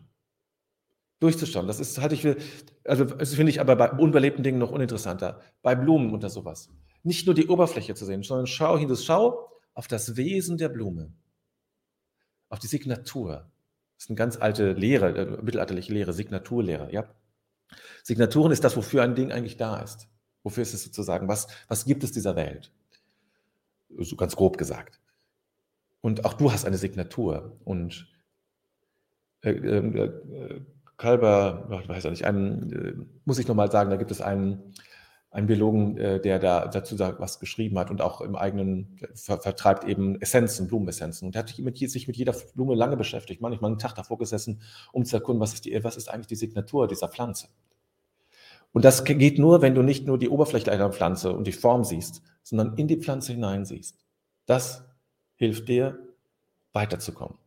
durchzuschauen. 1.20 1.68
Das 1.68 1.82
ist, 1.82 2.00
halte 2.00 2.16
ich 2.16 2.22
für, 2.22 2.38
also 2.86 3.06
das 3.06 3.34
finde 3.36 3.52
ich 3.52 3.62
aber 3.62 3.76
bei 3.76 3.92
unbelebten 3.92 4.44
Dingen 4.44 4.60
noch 4.60 4.72
uninteressanter. 4.72 5.42
Bei 5.62 5.76
Blumen 5.76 6.14
oder 6.14 6.30
sowas. 6.30 6.70
Nicht 7.04 7.26
nur 7.26 7.36
die 7.36 7.48
Oberfläche 7.48 7.96
zu 7.96 8.06
sehen, 8.06 8.24
sondern 8.24 8.48
schau 8.48 8.78
hin, 8.78 8.96
schau 8.96 9.50
auf 9.74 9.88
das 9.88 10.16
Wesen 10.18 10.58
der 10.58 10.70
Blume, 10.70 11.14
auf 12.50 12.60
die 12.60 12.68
Signatur. 12.68 13.52
Das 13.96 14.06
ist 14.06 14.10
eine 14.10 14.18
ganz 14.18 14.38
alte 14.38 14.74
Lehre, 14.74 15.18
äh, 15.18 15.42
mittelalterliche 15.42 15.94
Lehre, 15.94 16.14
Signaturlehre. 16.14 16.92
Ja? 16.92 17.14
Signaturen 18.04 18.52
ist 18.52 18.64
das, 18.64 18.76
wofür 18.76 19.04
ein 19.04 19.16
Ding 19.16 19.32
eigentlich 19.32 19.58
da 19.58 19.80
ist. 19.80 20.08
Wofür 20.44 20.64
ist 20.64 20.74
es 20.74 20.84
sozusagen? 20.84 21.28
Was, 21.28 21.48
was 21.68 21.86
gibt 21.86 22.04
es 22.04 22.12
dieser 22.12 22.36
Welt? 22.36 22.72
So 23.98 24.16
ganz 24.16 24.36
grob 24.36 24.58
gesagt. 24.58 25.00
Und 26.02 26.26
auch 26.26 26.34
du 26.34 26.52
hast 26.52 26.66
eine 26.66 26.78
Signatur. 26.78 27.58
Und 27.64 28.08
äh, 29.42 29.52
äh, 29.52 30.62
Kalber, 31.02 31.66
weiß 31.88 32.06
er 32.06 32.12
nicht, 32.12 32.26
einen, 32.26 32.72
äh, 32.72 32.94
muss 33.26 33.40
ich 33.40 33.48
nochmal 33.48 33.72
sagen, 33.72 33.90
da 33.90 33.96
gibt 33.96 34.12
es 34.12 34.22
einen, 34.22 34.74
einen 35.32 35.48
Biologen, 35.48 35.98
äh, 35.98 36.22
der 36.22 36.38
da 36.38 36.68
dazu 36.68 37.00
was 37.00 37.40
geschrieben 37.40 37.80
hat 37.80 37.90
und 37.90 38.02
auch 38.02 38.22
im 38.22 38.36
eigenen 38.36 39.00
ver 39.16 39.40
vertreibt 39.40 39.84
eben 39.86 40.22
Essenzen, 40.22 40.68
Blumenessenzen. 40.68 41.26
Und 41.26 41.36
er 41.36 41.40
hat 41.40 41.50
sich 41.50 41.58
mit, 41.60 41.78
sich 41.78 42.08
mit 42.08 42.18
jeder 42.18 42.36
Blume 42.54 42.76
lange 42.76 42.98
beschäftigt, 42.98 43.42
manchmal 43.42 43.72
einen 43.72 43.80
Tag 43.80 43.96
davor 43.96 44.20
gesessen, 44.20 44.62
um 44.92 45.04
zu 45.04 45.16
erkunden, 45.16 45.42
was 45.42 45.56
ist, 45.56 45.66
die, 45.66 45.84
was 45.84 45.98
ist 45.98 46.08
eigentlich 46.08 46.28
die 46.28 46.36
Signatur 46.36 46.88
dieser 46.88 47.10
Pflanze. 47.10 47.48
Und 48.72 48.86
das 48.86 49.04
geht 49.04 49.40
nur, 49.40 49.64
wenn 49.64 49.74
du 49.74 49.82
nicht 49.82 50.06
nur 50.06 50.20
die 50.20 50.30
Oberfläche 50.30 50.72
einer 50.72 50.92
Pflanze 50.92 51.34
und 51.34 51.48
die 51.48 51.52
Form 51.52 51.84
siehst, 51.84 52.22
sondern 52.44 52.78
in 52.78 52.88
die 52.88 52.98
Pflanze 52.98 53.34
hinein 53.34 53.66
siehst. 53.66 54.06
Das 54.46 54.86
hilft 55.36 55.68
dir, 55.68 55.98
weiterzukommen. 56.74 57.38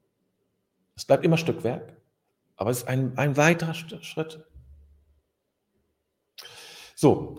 Es 0.97 1.05
bleibt 1.05 1.25
immer 1.25 1.39
Stückwerk, 1.39 1.94
aber 2.57 2.71
es 2.71 2.79
ist 2.79 2.89
ein, 2.89 3.17
ein 3.19 3.37
weiterer 3.37 3.75
Schritt. 3.75 4.45
So, 6.95 7.37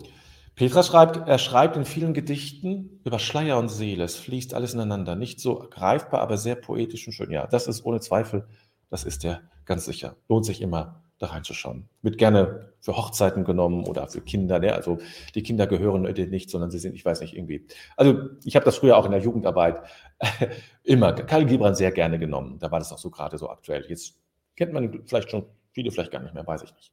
Petra 0.54 0.82
schreibt, 0.82 1.28
er 1.28 1.38
schreibt 1.38 1.76
in 1.76 1.84
vielen 1.84 2.14
Gedichten 2.14 3.00
über 3.04 3.18
Schleier 3.18 3.58
und 3.58 3.68
Seele. 3.68 4.04
Es 4.04 4.16
fließt 4.16 4.54
alles 4.54 4.72
ineinander. 4.72 5.14
Nicht 5.14 5.38
so 5.38 5.66
greifbar, 5.70 6.20
aber 6.20 6.38
sehr 6.38 6.54
poetisch 6.54 7.06
und 7.06 7.12
schön. 7.12 7.30
Ja, 7.30 7.46
das 7.46 7.66
ist 7.66 7.84
ohne 7.84 8.00
Zweifel, 8.00 8.46
das 8.88 9.04
ist 9.04 9.24
er 9.24 9.42
ganz 9.66 9.84
sicher. 9.84 10.16
Lohnt 10.28 10.46
sich 10.46 10.62
immer 10.62 11.02
da 11.18 11.26
reinzuschauen. 11.26 11.88
Wird 12.02 12.18
gerne 12.18 12.72
für 12.80 12.96
Hochzeiten 12.96 13.44
genommen 13.44 13.84
oder 13.84 14.08
für 14.08 14.20
Kinder. 14.20 14.58
Ne? 14.58 14.74
Also 14.74 14.98
die 15.34 15.42
Kinder 15.42 15.66
gehören 15.66 16.02
nicht, 16.02 16.50
sondern 16.50 16.70
sie 16.70 16.78
sind, 16.78 16.94
ich 16.94 17.04
weiß 17.04 17.20
nicht, 17.20 17.34
irgendwie. 17.34 17.66
Also 17.96 18.18
ich 18.44 18.56
habe 18.56 18.64
das 18.64 18.76
früher 18.76 18.96
auch 18.96 19.06
in 19.06 19.12
der 19.12 19.20
Jugendarbeit 19.20 19.82
immer, 20.84 21.12
Karl 21.12 21.46
Gibran 21.46 21.74
sehr 21.74 21.92
gerne 21.92 22.18
genommen. 22.18 22.58
Da 22.58 22.70
war 22.70 22.78
das 22.78 22.92
auch 22.92 22.98
so 22.98 23.10
gerade 23.10 23.38
so 23.38 23.50
aktuell. 23.50 23.84
Jetzt 23.88 24.18
kennt 24.56 24.72
man 24.72 25.06
vielleicht 25.06 25.30
schon 25.30 25.46
viele, 25.72 25.90
vielleicht 25.90 26.10
gar 26.10 26.22
nicht 26.22 26.34
mehr, 26.34 26.46
weiß 26.46 26.62
ich 26.62 26.74
nicht. 26.74 26.92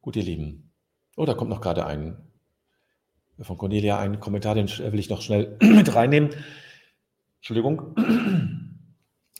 Gut, 0.00 0.16
ihr 0.16 0.22
Lieben. 0.22 0.72
Oh, 1.16 1.24
da 1.24 1.34
kommt 1.34 1.50
noch 1.50 1.60
gerade 1.60 1.86
ein 1.86 2.30
von 3.44 3.56
Cornelia 3.56 3.98
ein 3.98 4.20
Kommentar, 4.20 4.54
den 4.54 4.68
will 4.68 4.98
ich 4.98 5.10
noch 5.10 5.22
schnell 5.22 5.56
mit 5.62 5.94
reinnehmen. 5.94 6.30
Entschuldigung. 7.36 7.94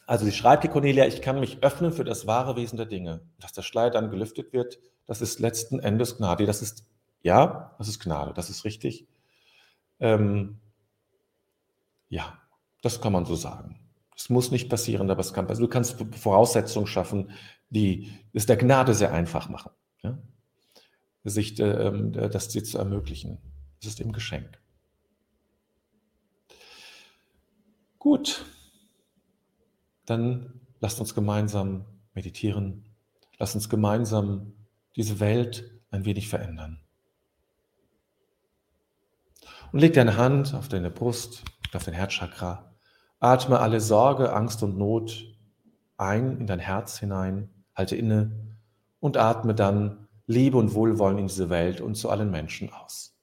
Also 0.06 0.24
sie 0.24 0.32
schreibt 0.32 0.64
die 0.64 0.68
Cornelia, 0.68 1.06
ich 1.06 1.22
kann 1.22 1.38
mich 1.38 1.62
öffnen 1.62 1.92
für 1.92 2.02
das 2.02 2.26
wahre 2.26 2.56
Wesen 2.56 2.76
der 2.76 2.86
Dinge. 2.86 3.20
Dass 3.38 3.52
der 3.52 3.62
Schleier 3.62 3.90
dann 3.90 4.10
gelüftet 4.10 4.52
wird, 4.52 4.80
das 5.06 5.20
ist 5.20 5.38
letzten 5.38 5.78
Endes 5.78 6.16
Gnade. 6.16 6.46
Das 6.46 6.62
ist, 6.62 6.84
ja, 7.22 7.76
das 7.78 7.86
ist 7.86 8.00
Gnade, 8.00 8.34
das 8.34 8.50
ist 8.50 8.64
richtig. 8.64 9.06
Ähm, 10.00 10.58
ja, 12.08 12.40
das 12.82 13.00
kann 13.00 13.12
man 13.12 13.24
so 13.24 13.36
sagen. 13.36 13.79
Es 14.20 14.28
muss 14.28 14.50
nicht 14.50 14.68
passieren, 14.68 15.10
aber 15.10 15.20
es 15.20 15.32
kann 15.32 15.46
passieren. 15.46 15.68
Du 15.68 15.72
kannst 15.72 15.96
Voraussetzungen 16.14 16.86
schaffen, 16.86 17.30
die 17.70 18.12
es 18.32 18.46
der 18.46 18.56
Gnade 18.56 18.94
sehr 18.94 19.12
einfach 19.12 19.48
machen. 19.48 19.70
Ja? 20.02 20.18
Sich 21.24 21.58
äh, 21.58 22.28
das 22.28 22.48
dir 22.48 22.62
zu 22.62 22.78
ermöglichen. 22.78 23.38
Das 23.80 23.92
ist 23.92 24.00
eben 24.00 24.12
Geschenk. 24.12 24.60
Gut 27.98 28.44
dann 30.10 30.60
lasst 30.80 30.98
uns 30.98 31.14
gemeinsam 31.14 31.84
meditieren. 32.14 32.84
Lasst 33.38 33.54
uns 33.54 33.68
gemeinsam 33.68 34.52
diese 34.96 35.20
Welt 35.20 35.70
ein 35.92 36.04
wenig 36.04 36.28
verändern. 36.28 36.80
Und 39.70 39.78
leg 39.78 39.94
deine 39.94 40.16
Hand 40.16 40.52
auf 40.52 40.68
deine 40.68 40.90
Brust, 40.90 41.44
auf 41.72 41.84
dein 41.84 41.94
Herzchakra. 41.94 42.69
Atme 43.20 43.60
alle 43.60 43.80
Sorge, 43.80 44.32
Angst 44.32 44.62
und 44.62 44.78
Not 44.78 45.26
ein 45.98 46.38
in 46.38 46.46
dein 46.46 46.58
Herz 46.58 46.98
hinein. 46.98 47.50
Halte 47.74 47.94
inne 47.94 48.32
und 48.98 49.18
atme 49.18 49.54
dann 49.54 50.08
Liebe 50.26 50.56
und 50.56 50.74
Wohlwollen 50.74 51.18
in 51.18 51.26
diese 51.26 51.50
Welt 51.50 51.82
und 51.82 51.96
zu 51.96 52.08
allen 52.08 52.30
Menschen 52.30 52.72
aus. 52.72 53.19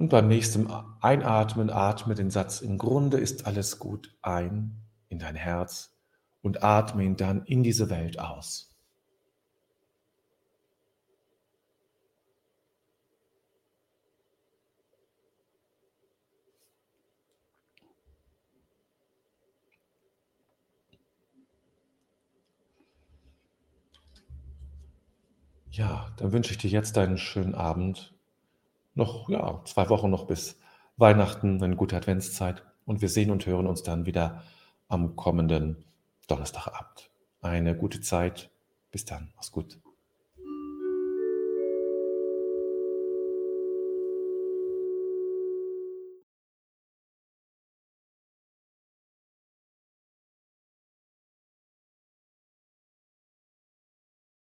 Und 0.00 0.08
beim 0.08 0.28
nächsten 0.28 0.66
Einatmen 1.02 1.68
atme 1.68 2.14
den 2.14 2.30
Satz, 2.30 2.62
im 2.62 2.78
Grunde 2.78 3.18
ist 3.18 3.46
alles 3.46 3.78
gut 3.78 4.16
ein 4.22 4.80
in 5.10 5.18
dein 5.18 5.34
Herz 5.34 5.94
und 6.40 6.64
atme 6.64 7.04
ihn 7.04 7.18
dann 7.18 7.44
in 7.44 7.62
diese 7.62 7.90
Welt 7.90 8.18
aus. 8.18 8.74
Ja, 25.70 26.10
dann 26.16 26.32
wünsche 26.32 26.52
ich 26.52 26.58
dir 26.58 26.70
jetzt 26.70 26.96
einen 26.96 27.18
schönen 27.18 27.54
Abend 27.54 28.14
noch, 28.94 29.28
ja, 29.28 29.62
zwei 29.64 29.88
Wochen 29.88 30.10
noch 30.10 30.26
bis 30.26 30.58
Weihnachten, 30.96 31.62
eine 31.62 31.76
gute 31.76 31.96
Adventszeit. 31.96 32.64
Und 32.84 33.00
wir 33.00 33.08
sehen 33.08 33.30
und 33.30 33.46
hören 33.46 33.66
uns 33.66 33.82
dann 33.82 34.06
wieder 34.06 34.42
am 34.88 35.16
kommenden 35.16 35.84
Donnerstagabend. 36.26 37.10
Eine 37.40 37.76
gute 37.76 38.00
Zeit. 38.00 38.50
Bis 38.90 39.04
dann. 39.04 39.32
Mach's 39.36 39.52
gut. 39.52 39.78